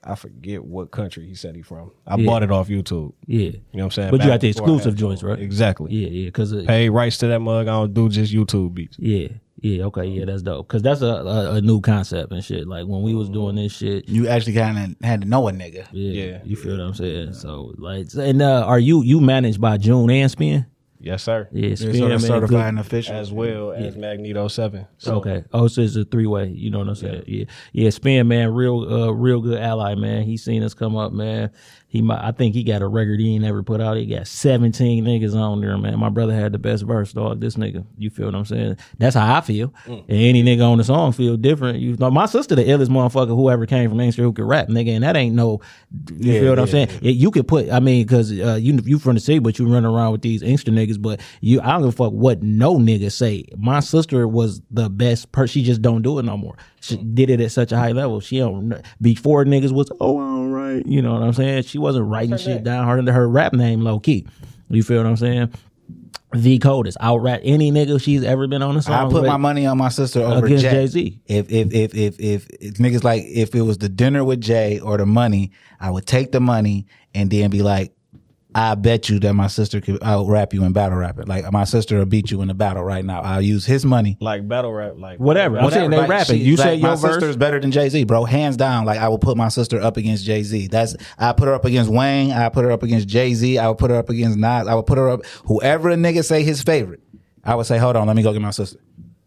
[0.06, 1.92] I forget what country he said he from.
[2.06, 2.26] I Yeah.
[2.26, 3.14] bought it off YouTube.
[3.26, 4.12] Yeah, You know what I'm saying?
[4.12, 5.40] But you Back got the exclusive joints, right?
[5.40, 5.94] Exactly.
[5.94, 7.68] Yeah, yeah, because Pay rights to that mug.
[7.68, 8.98] I don't do just YouTube beats.
[9.00, 9.28] yeah,
[9.64, 10.68] yeah, okay, yeah, that's dope.
[10.68, 12.68] Because that's a, a a new concept and shit.
[12.68, 15.52] Like when we was doing this shit, You actually kind of had to know a
[15.52, 15.88] nigga.
[15.92, 16.40] yeah, Yeah.
[16.44, 17.34] you feel what I'm saying.
[17.34, 20.66] So like, and uh, are you you managed by June and Spin?
[21.00, 21.50] Yes, sir.
[21.52, 23.16] Yeah, You're Spin sort man, of good- certified and official.
[23.16, 24.88] As well as Magneto Seven.
[25.00, 25.44] So Okay.
[25.52, 26.48] Oh, so it's a three way.
[26.48, 27.24] You know what I'm saying?
[27.28, 27.46] Yeah.
[27.74, 27.90] yeah.
[27.90, 30.24] Spin man, real uh real good ally, man.
[30.24, 31.52] He seen us come up, man.
[31.94, 33.98] He might I think he got a record he ain't never put out.
[33.98, 36.00] He got 17 niggas on there, man.
[36.00, 37.40] My brother had the best verse, dog.
[37.40, 37.86] This nigga.
[38.00, 38.78] You feel what I'm saying?
[38.98, 39.72] That's how I feel.
[39.86, 41.78] And any nigga on the song feel different.
[41.78, 44.70] You know, my sister the illest motherfucker who ever came from Inkster who could rap,
[44.70, 45.62] nigga, and that ain't no
[46.10, 46.90] you Yeah, feel what I'm saying?
[47.04, 49.72] Yeah, you could put I mean, cause uh, you you from the city, but you
[49.72, 52.78] run around with these Inkster niggas, but you I don't give a fuck what no
[52.80, 53.46] nigga say.
[53.56, 55.54] My sister was the best person.
[55.54, 56.58] She just don't do it no more.
[56.82, 58.20] She did it at such a high level.
[58.20, 60.86] She don't before niggas was oh all right.
[60.86, 61.64] You know what I'm saying?
[61.64, 62.88] She wasn't writing shit down.
[62.88, 64.26] Her her rap name low key.
[64.70, 65.54] You feel what I'm saying?
[66.32, 66.98] The coldest.
[67.00, 68.94] I'll rap any nigga she's ever been on a song.
[68.96, 69.26] I put with.
[69.26, 70.72] my money on my sister over Against Jay.
[70.72, 71.22] Jay-Z.
[71.28, 74.80] If if if if if, if niggas like if it was the dinner with Jay
[74.80, 77.94] or the money, I would take the money and then be like,
[78.56, 81.26] I bet you that my sister could out rap you in battle rapping.
[81.26, 83.22] Like my sister will beat you in the battle right now.
[83.22, 84.16] I'll use his money.
[84.20, 85.58] like battle rap, like Whatever.
[85.60, 86.38] I'm saying they like, rapping.
[86.38, 87.14] she- You like, say your my verse.
[87.16, 88.26] sister is better than Jay Z, bro.
[88.26, 88.86] Hands down.
[88.86, 90.68] Like I will put my sister up against Jay Z.
[90.68, 92.32] That's I put her up against Wayne.
[92.32, 93.58] I put her up against Jay Z.
[93.58, 94.68] I would put her up against Nas.
[94.68, 97.02] I would put her up whoever a nigga say his favorite.
[97.44, 98.80] I would say, hold on, let me go get my sister.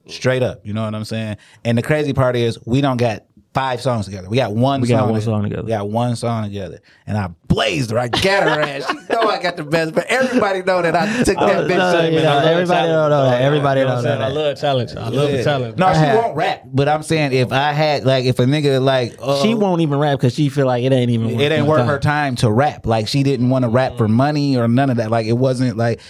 [0.06, 0.64] Straight up.
[0.64, 1.36] You know what I'm saying?
[1.64, 3.24] And the crazy part is we don't got
[3.57, 4.28] five songs together.
[4.28, 5.62] We got one We song got one song together.
[5.62, 6.80] We got one song together.
[7.07, 7.98] And I blazed her.
[7.98, 8.86] I got her ass.
[8.86, 11.68] She know I got the best, but everybody know that I took that Oh, bitch.
[11.68, 13.40] no, to- yeah, everybody don't know that.
[13.40, 14.20] Everybody You know don't I'm know that.
[14.20, 14.94] I love challenge.
[14.94, 15.78] I love the challenge.
[15.78, 16.64] No, she had- won't rap.
[16.66, 19.98] But I'm saying if I had like if a nigga like uh, she won't even
[19.98, 21.40] rap because she feel like it ain't even.
[21.40, 22.84] it ain't my worth her time to rap.
[22.84, 25.11] Like she didn't want to rap for money or none of that.
[25.11, 26.00] Like it wasn't like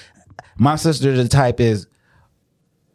[0.59, 1.87] my sister the type is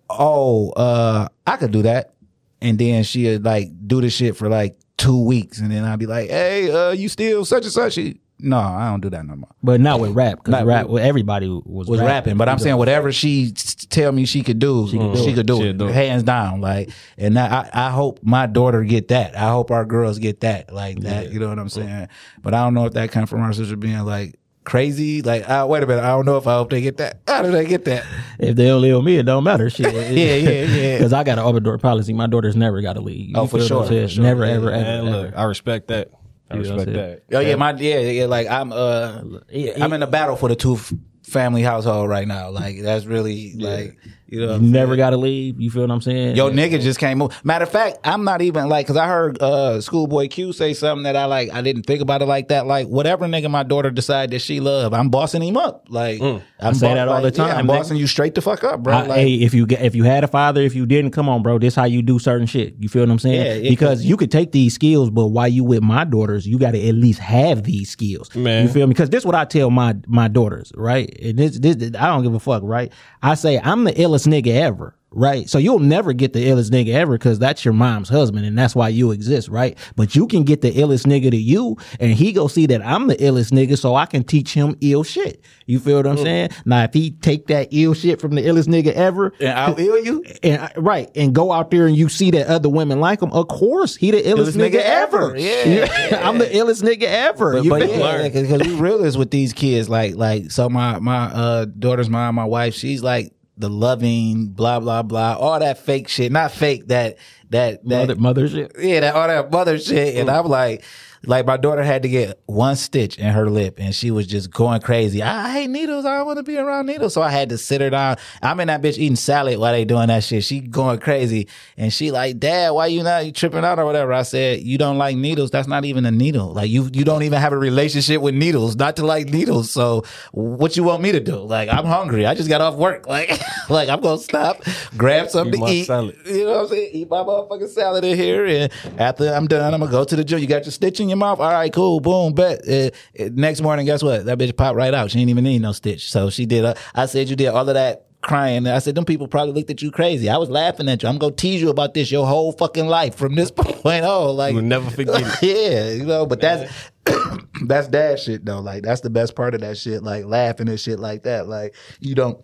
[0.10, 2.14] oh, uh, I could do that.
[2.62, 6.05] And then she'd like do the shit for like two weeks and then I'd be
[6.05, 7.93] like, Hey, uh, you still such and such?
[7.93, 9.49] She, no, I don't do that no more.
[9.64, 10.88] But not with rap because Not rap.
[10.88, 14.88] with- everybody was was rapping, but I'm saying whatever she tell me she could do,
[14.89, 15.36] she could do, she it.
[15.36, 15.93] could do it, do it.
[15.93, 16.59] hands down.
[16.62, 19.36] Like, and I, I hope my daughter get that.
[19.38, 21.32] I hope our girls get that, like that.
[21.32, 22.07] You know what I'm saying?
[22.41, 25.22] But I don't know if that comes from our sister being like crazy.
[25.22, 27.22] Like, uh, wait a minute, I don't know if I hope they get that.
[27.28, 28.05] How do they get that?
[28.39, 29.70] If they don't live with me, it don't matter.
[29.70, 29.93] Shit.
[29.93, 30.97] Yeah, yeah, yeah.
[30.97, 32.14] Because I got an open door policy.
[32.14, 33.30] My daughter's never got to leave.
[33.30, 34.24] You Oh, for feel what I'm sure, for sure.
[34.24, 35.18] Never, Yeah, ever, ever, Man, ever.
[35.28, 36.12] look, I respect that.
[36.49, 37.38] I You know what I'm respect that.
[37.38, 38.26] Oh yeah, my yeah, yeah.
[38.26, 40.78] Like I'm uh, Yeah, I'm in a battle for the two
[41.24, 42.49] family household right now.
[42.49, 43.97] Like that's really like
[44.32, 44.48] you know.
[44.48, 44.98] what You I'm never saying?
[44.98, 45.62] got to leave.
[45.62, 46.36] You feel what I'm saying?
[46.36, 47.40] Yo, nigga just can't move.
[47.46, 51.04] Matter of fact, I'm not even like, cause I heard uh Schoolboy Q say something
[51.04, 51.52] that I like.
[51.54, 52.66] I didn't think about it like that.
[52.66, 55.86] Like whatever nigga my daughter decide that she love, I'm bossing him up.
[55.90, 56.76] Like I'm Mm.
[56.76, 57.78] say bo- that all like, the yeah, time, I'm nigga.
[57.80, 58.94] bossing you straight the fuck up, bro.
[58.94, 61.44] I- like, hey, if you if you had a father, if you didn't, come on,
[61.44, 61.60] bro.
[61.60, 62.76] This how you do certain shit.
[62.80, 63.36] You feel what I'm saying?
[63.46, 66.58] Yeah, it because you could take these skills, but while you with my daughters, you
[66.58, 68.34] got to at least have these skills.
[68.36, 68.66] Man.
[68.66, 68.94] you feel me?
[68.94, 71.14] Because this is what I tell my my daughters, right?
[71.22, 72.92] And this, this I don't give a fuck, right?
[73.22, 74.95] I say I'm the illest nigga ever.
[75.13, 75.49] right?
[75.49, 78.74] So you'll never get the illest nigga ever because that's your mom's husband and that's
[78.74, 79.78] why you exist, right?
[79.97, 83.07] But you can get the illest nigga to you and he go see that I'm
[83.07, 85.43] the illest nigga so I can teach him ill shit.
[85.65, 86.51] You feel what I'm saying?
[86.65, 90.01] Now, if he take that ill shit from the illest nigga ever And I'll ill
[90.01, 90.24] you.
[90.43, 93.34] and I- right and go out there and you see that other women like him,
[93.34, 95.36] of course he the illest, Illest nigga, nigga ever.
[95.36, 95.38] ever.
[95.38, 96.22] Yeah.
[96.30, 97.55] I'm the illest nigga ever.
[97.55, 101.26] But, You but yeah, because we realize with these kids, like like so my my
[101.26, 106.08] uh daughter's mom, my wife, she's like the loving, blah blah blah, all that fake
[106.08, 106.32] shit.
[106.32, 107.18] Not fake that
[107.49, 108.72] that that mother, mother shit.
[108.80, 110.18] yeah, that all that mother shit.
[110.18, 110.84] And I'm like,
[111.26, 114.49] like my daughter had to get one stitch in her lip, and she was just
[114.51, 115.22] going crazy.
[115.22, 116.05] I hate needles.
[116.05, 117.13] I don't want to be around needles.
[117.13, 118.17] So I had to sit her down.
[118.41, 120.43] I'm in that bitch eating salad while they doing that shit.
[120.43, 121.47] She going crazy,
[121.78, 124.13] and she like, Dad, why you not you tripping out or whatever?
[124.13, 125.51] I said, you don't like needles.
[125.51, 126.53] That's not even a needle.
[126.53, 128.76] Like you, you don't even have a relationship with needles.
[128.76, 129.69] Not to like needles.
[129.69, 131.38] So what you want me to do?
[131.38, 132.26] Like I'm hungry.
[132.26, 133.05] I just got off work.
[133.07, 134.63] Like, like I'm gonna stop,
[134.97, 135.84] grab something Eat to eat.
[135.86, 136.17] salad.
[136.26, 136.89] You know what I'm saying?
[136.93, 140.24] Eat my motherfucking salad in here, and after I'm done, I'm gonna go to the
[140.24, 140.39] gym.
[140.39, 141.39] You got your stitch in your mouth?
[141.39, 142.68] All right, cool, boom, bet.
[142.68, 142.89] Uh,
[143.20, 144.26] uh, next morning, guess what?
[144.26, 145.12] That bitch popped right out.
[145.12, 146.12] She didn't even need no stitch.
[146.12, 146.66] So she did.
[146.66, 148.68] Uh, I said you did all of that crying.
[148.68, 150.30] I said them people probably looked at you crazy.
[150.30, 151.09] I was laughing at you.
[151.09, 154.36] I'm gonna tease you about this your whole fucking life from this point on.
[154.36, 155.41] Like You'll never forget it.
[155.41, 156.91] yeah, you know, but that's
[157.66, 158.59] that's dad shit though.
[158.59, 160.03] Like that's the best part of that shit.
[160.03, 161.47] Like laughing and shit like that.
[161.47, 162.43] Like you don't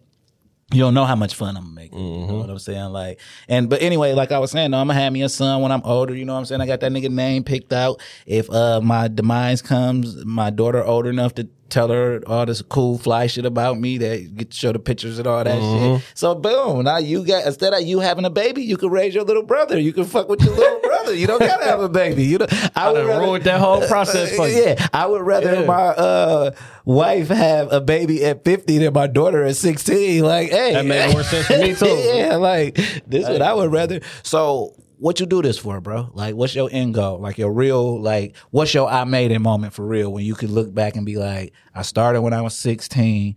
[0.73, 1.97] you don't know how much fun I'm making.
[1.97, 2.89] You know what I'm saying?
[2.91, 5.71] Like, and but anyway, like I was saying, I'm gonna have me a son when
[5.71, 6.13] I'm older.
[6.13, 6.59] You know what I'm saying?
[6.59, 8.01] I got that nigga name picked out.
[8.25, 12.97] If uh my demise comes, my daughter older enough to tell her all this cool
[12.97, 16.03] fly shit about me, that get to show the pictures and all that shit.
[16.15, 19.23] So boom, now you got instead of you having a baby, you can raise your
[19.23, 19.79] little brother.
[19.79, 21.19] You can fuck with your little brother.
[21.19, 22.23] You don't gotta have a baby.
[22.25, 24.63] You know, I, I done ruined that whole process for you.
[24.63, 25.65] yeah, I would rather Yeah.
[25.65, 26.51] my uh,
[26.85, 30.23] wife have a baby at 50 than my daughter at 16.
[30.23, 30.73] Like, hey.
[30.73, 31.85] That made more sense to me, too.
[32.15, 32.75] yeah, like,
[33.07, 34.01] this is what I would rather.
[34.23, 36.09] So, what you do this for, bro?
[36.13, 37.19] Like, what's your end goal?
[37.19, 40.49] Like, your real, like, what's your I made it moment for real when you could
[40.49, 43.35] look back and be like, I started when I was 16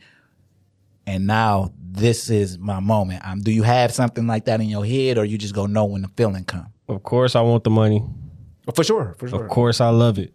[1.07, 3.27] and now this is my moment.
[3.27, 5.85] Um, do you have something like that in your head or you just go know
[5.87, 6.69] when the feeling come?
[6.95, 8.05] Of course, I want the money.
[8.75, 9.43] For sure, for sure.
[9.45, 10.33] Of course, I love it.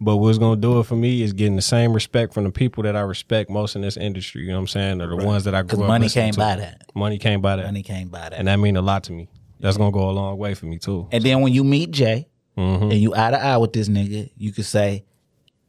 [0.00, 2.82] But what's gonna do it for me is getting the same respect from the people
[2.82, 4.42] that I respect most in this industry.
[4.42, 5.00] You know what I'm saying?
[5.00, 6.38] Or the ones that I grew Because up money listening came to.
[6.40, 6.82] by that.
[6.94, 8.34] Money came by that, Money came by that.
[8.34, 9.28] and that mean a lot to me.
[9.60, 11.08] That's gonna go a long way for me too.
[11.12, 12.84] And then when you meet Jay Mm-hmm.
[12.84, 15.04] and you eye to eye with this nigga, you could say,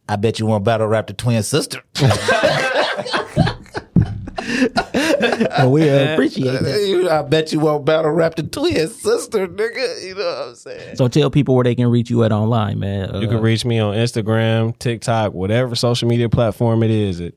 [0.07, 1.81] I bet you want to battle rap the twin sister.
[4.47, 7.09] Well, we appreciate that.
[7.11, 10.03] I bet you won't battle rap the twin sister, nigga.
[10.05, 10.95] You know what I'm saying?
[10.95, 13.15] So tell people where they can reach you at online, man.
[13.15, 17.33] Uh, You can reach me on Instagram, TikTok, whatever social media platform it is at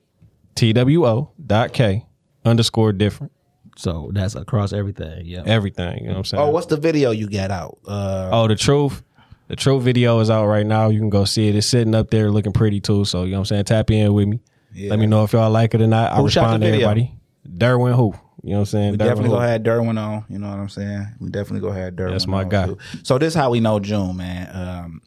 [0.55, 2.07] two.k
[2.45, 3.33] underscore different.
[3.77, 5.27] so that's across everything.
[5.27, 5.43] Yeah.
[5.47, 5.99] Everything.
[5.99, 6.43] You know what I'm saying?
[6.43, 7.79] Oh, what's the video you got out?
[7.87, 9.03] Uh, Oh, the truth.
[9.49, 10.91] The truth video is out right now.
[10.91, 11.57] You can go see it.
[11.57, 13.05] It's sitting up there looking pretty too.
[13.05, 13.65] So, you know what I'm saying?
[13.65, 14.41] Tap in with me.
[14.75, 14.91] Yeah.
[14.91, 16.13] Let me know if y'all like it or not.
[16.13, 17.15] I Who shot respond to everybody.
[17.49, 18.15] Derwin who?
[18.43, 18.91] You know what I'm saying?
[18.93, 20.25] we Derwin definitely gonna have Derwin on.
[20.29, 21.07] You know what I'm saying?
[21.21, 22.11] We definitely gonna have Derwin.
[22.13, 22.67] That's my guy.
[22.67, 22.79] too.
[23.03, 24.51] So this is how we know June, man.
[24.57, 25.03] Um,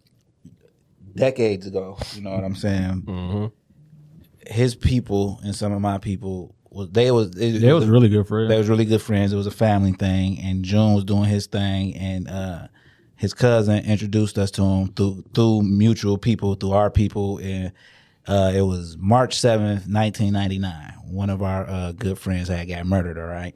[1.16, 3.04] decades ago, you know what I'm saying?
[3.04, 3.46] Mm-hmm.
[4.52, 8.28] His people and some of my people was they was it, They was really good
[8.28, 9.32] for They was really good friends.
[9.32, 12.68] It was a family thing, and June was doing his thing, and uh,
[13.16, 17.72] his cousin introduced us to him through through mutual people, through our people, and
[18.28, 20.94] uh, it was March seventh, nineteen ninety nine.
[21.06, 23.18] One of our uh, good friends had got murdered.
[23.18, 23.56] All right,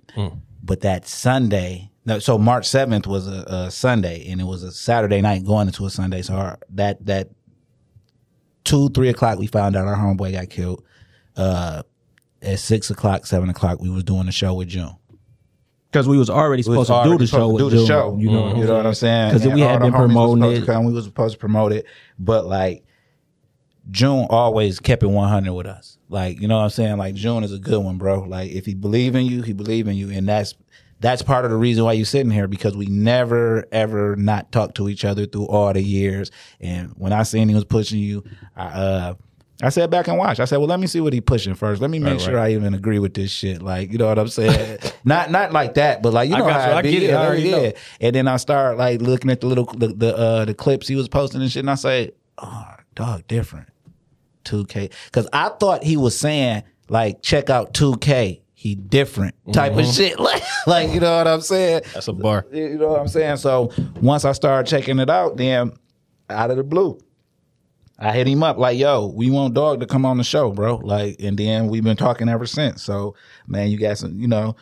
[0.63, 1.89] but that Sunday.
[2.05, 5.67] No, so March seventh was a, a Sunday, and it was a Saturday night going
[5.67, 6.21] into a Sunday.
[6.21, 7.29] So our, that that
[8.63, 10.83] two three o'clock, we found out our homeboy got killed.
[11.35, 11.83] Uh,
[12.41, 14.95] at six o'clock, seven o'clock, we was doing a show with June.
[15.91, 17.37] Because we was already We was supposed to do the show.
[17.37, 18.17] supposed to with do the June, show.
[18.19, 19.31] You know, you know what I'm saying?
[19.31, 20.65] 'Cause And we all had been homies promoting it.
[20.65, 21.85] come, we was supposed to promote it,
[22.19, 22.83] but like
[23.89, 25.97] June always kept it 100 with us.
[26.09, 26.97] Like you know what I'm saying?
[26.97, 28.21] Like June is a good one, bro.
[28.21, 30.55] Like if he believe in you, he believe in you, and that's
[30.99, 34.75] that's part of the reason why you're sitting here because we never ever not talked
[34.75, 36.31] to each other through all the years.
[36.59, 38.23] And when I seen he was pushing you,
[38.55, 39.13] I uh.
[39.59, 40.39] I sat back and watched.
[40.39, 41.81] I said, "Well, let me see what he pushing first.
[41.81, 43.59] Let me make sure I even agree with this shit.
[43.59, 44.77] Like, you know what I'm saying?
[45.03, 46.75] not not like that, but like you know got how you.
[46.75, 46.91] I be.
[46.91, 47.13] get it.
[47.15, 47.51] I yeah.
[47.51, 47.71] know.
[47.99, 50.95] And then I start like looking at the little the the, uh, the clips he
[50.95, 53.69] was posting and shit, and I say, "Oh, dog, different."
[54.47, 59.79] 2K, because I thought he was saying like, "Check out 2K." He different type Mm-hmm.
[59.81, 61.81] of shit, like, like you know what I'm saying?
[61.93, 62.45] That's a bar.
[62.51, 63.37] You know what I'm saying?
[63.37, 63.71] So
[64.01, 65.73] once I started checking it out, then
[66.29, 66.99] out of the blue,
[67.99, 70.77] I hit him up like, "Yo, we want Dog to come on the show, bro."
[70.77, 72.83] Like, and then we've been talking ever since.
[72.83, 73.15] So,
[73.47, 74.55] man, you got some, you know,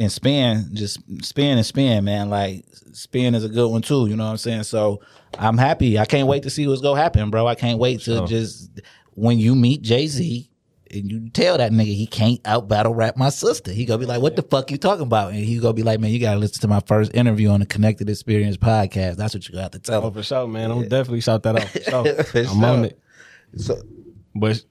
[0.00, 2.28] and spin, just spin and spin, man.
[2.30, 4.06] Like spin is a good one too.
[4.08, 4.62] You know what I'm saying?
[4.64, 5.00] So
[5.38, 5.98] I'm happy.
[5.98, 7.46] I can't wait to see what's gonna happen, bro.
[7.46, 8.70] I can't wait to just
[9.16, 10.48] when you meet Jay Z.
[10.88, 13.72] And you tell that nigga he can't out battle rap my sister.
[13.72, 15.98] He gonna be like, "What the fuck you talking about?" And he gonna be like,
[15.98, 19.16] "Man, you gotta listen to my first interview on the Connected Experience podcast.
[19.16, 20.70] That's what you got to tell Oh, him." for sure, man.
[20.70, 21.68] I'm definitely shout that out.
[21.68, 22.22] For sure.
[22.22, 23.00] For I'm on it.
[23.56, 23.82] So,
[24.36, 24.62] But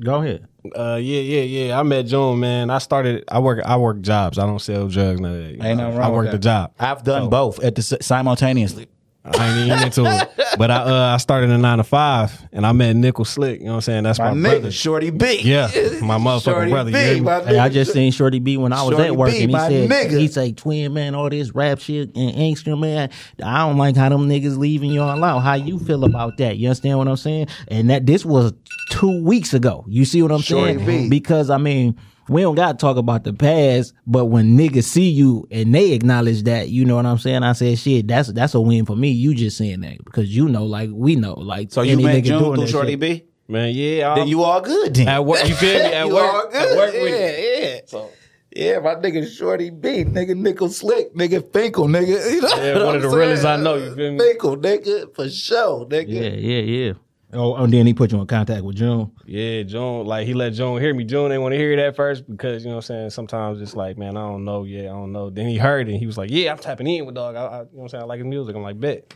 [0.00, 0.46] Go ahead.
[0.76, 1.78] uh, yeah, yeah, yeah.
[1.80, 2.70] I met June, man.
[2.70, 3.24] I started.
[3.26, 3.60] I work.
[3.64, 4.38] I work jobs.
[4.38, 5.20] I don't sell drugs.
[5.20, 5.50] None of that.
[5.50, 5.74] Ain't know.
[5.86, 6.72] nothing wrong I work with the job.
[6.78, 8.86] I've done both at the simultaneously.
[9.24, 10.28] I ain't even into it.
[10.58, 13.60] But I uh, I started in nine to five, and I met Nickel Slick.
[13.60, 14.02] You know what I'm saying?
[14.04, 14.70] That's My, my, nigga, brother.
[14.70, 15.40] Shorty B.
[15.42, 15.66] Yeah,
[16.02, 16.90] my motherfucking Shorty brother.
[16.90, 17.20] You B, hear me?
[17.20, 19.50] my Hey, I just seen Shorty B when I was Shorty at work, B, and
[19.50, 20.18] he my said nigga.
[20.18, 23.10] he say, "Twin man, all this rap shit and gangster man,
[23.42, 25.40] I don't like how them niggas leaving you alone.
[25.40, 26.58] How you feel about that?
[26.58, 27.46] You understand what I'm saying?
[27.68, 28.52] And that this was
[28.90, 29.84] two weeks ago.
[29.88, 30.86] You see what I'm Shorty saying?
[31.04, 31.08] B.
[31.08, 31.98] Because I mean."
[32.28, 35.92] We don't got to talk about the past, but when niggas see you and they
[35.92, 37.42] acknowledge that, you know what I'm saying?
[37.42, 39.10] I said, shit, that's that's a win for me.
[39.10, 42.24] You just saying that because you know, like we know, like So you any met
[42.24, 43.00] June through Shorty shit.
[43.00, 43.24] B?
[43.46, 44.12] Man, yeah.
[44.12, 45.08] I- Then you all good then.
[45.08, 45.46] at work.
[45.46, 45.84] You feel me?
[45.94, 46.32] At you work.
[46.34, 46.70] all good.
[46.70, 47.36] At work yeah,
[47.68, 47.80] yeah.
[47.86, 48.10] So,
[48.56, 52.32] yeah, my nigga Shorty B, nigga Nickel Slick, nigga Finkel, nigga.
[52.32, 53.44] You know Yeah, what one of I'm the realest?
[53.44, 54.18] I know, you feel me?
[54.18, 56.06] Finkel, nigga, for sure, nigga.
[56.08, 56.92] Yeah, yeah, yeah.
[57.34, 59.10] Oh, and then he put you in contact with June.
[59.26, 61.04] Yeah, June, like he let June hear me.
[61.04, 63.10] June didn't want to hear it at first because you know what I'm saying.
[63.10, 64.64] Sometimes it's like, man, I don't know.
[64.64, 65.30] Yeah, I don't know.
[65.30, 65.92] Then he heard it.
[65.92, 67.34] and He was like, yeah, I'm tapping in with dog.
[67.34, 68.02] I, I, you know what I'm saying.
[68.02, 68.54] I like his music.
[68.54, 69.14] I'm like, bet.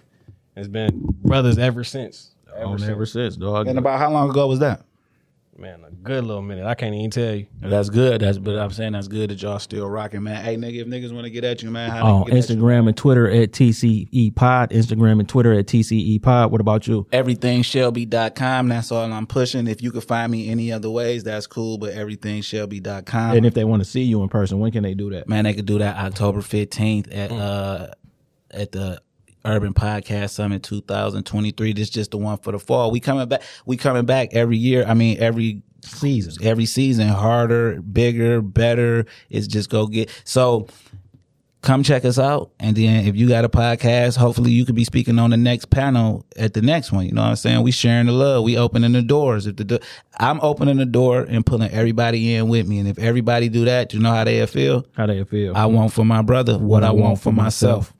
[0.56, 0.90] It's been
[1.22, 2.34] brothers ever since.
[2.48, 2.90] Ever oh, On since.
[2.90, 3.68] ever since, dog.
[3.68, 4.82] And about how long ago was that?
[5.58, 6.64] Man, a good little minute.
[6.64, 7.48] I can't even tell you.
[7.60, 8.20] That's good.
[8.20, 10.44] That's but I'm saying that's good that y'all still rocking, man.
[10.44, 12.50] Hey, nigga, if niggas want to get at you, man, how on they get at
[12.50, 12.56] you?
[12.56, 14.70] Instagram and Twitter at TCE Pod.
[14.70, 16.52] Instagram and Twitter at TCE Pod.
[16.52, 17.08] What about you?
[17.12, 18.68] everythingshelby.com.
[18.68, 19.66] That's all I'm pushing.
[19.66, 21.76] If you can find me any other ways, that's cool.
[21.76, 23.36] But everythingshelby.com.
[23.36, 25.28] And if they want to see you in person, when can they do that?
[25.28, 27.88] man, they could do that October 15th at uh
[28.50, 29.02] at the
[29.48, 31.72] Urban Podcast Summit 2023.
[31.72, 32.90] This is just the one for the fall.
[32.90, 33.42] We coming back.
[33.66, 34.84] We coming back every year.
[34.86, 36.34] I mean, every season.
[36.44, 39.06] Every season, harder, bigger, better.
[39.30, 40.68] It's just go get so.
[41.60, 44.84] Come check us out, and then if you got a podcast, hopefully you could be
[44.84, 47.04] speaking on the next panel at the next one.
[47.04, 47.62] You know what I'm saying?
[47.62, 48.44] We sharing the love.
[48.44, 49.48] We opening the doors.
[49.48, 49.78] If the do-
[50.20, 53.92] I'm opening the door and pulling everybody in with me, and if everybody do that,
[53.92, 54.86] you know how they feel.
[54.92, 55.56] How they feel?
[55.56, 57.92] I want for my brother what I want for myself.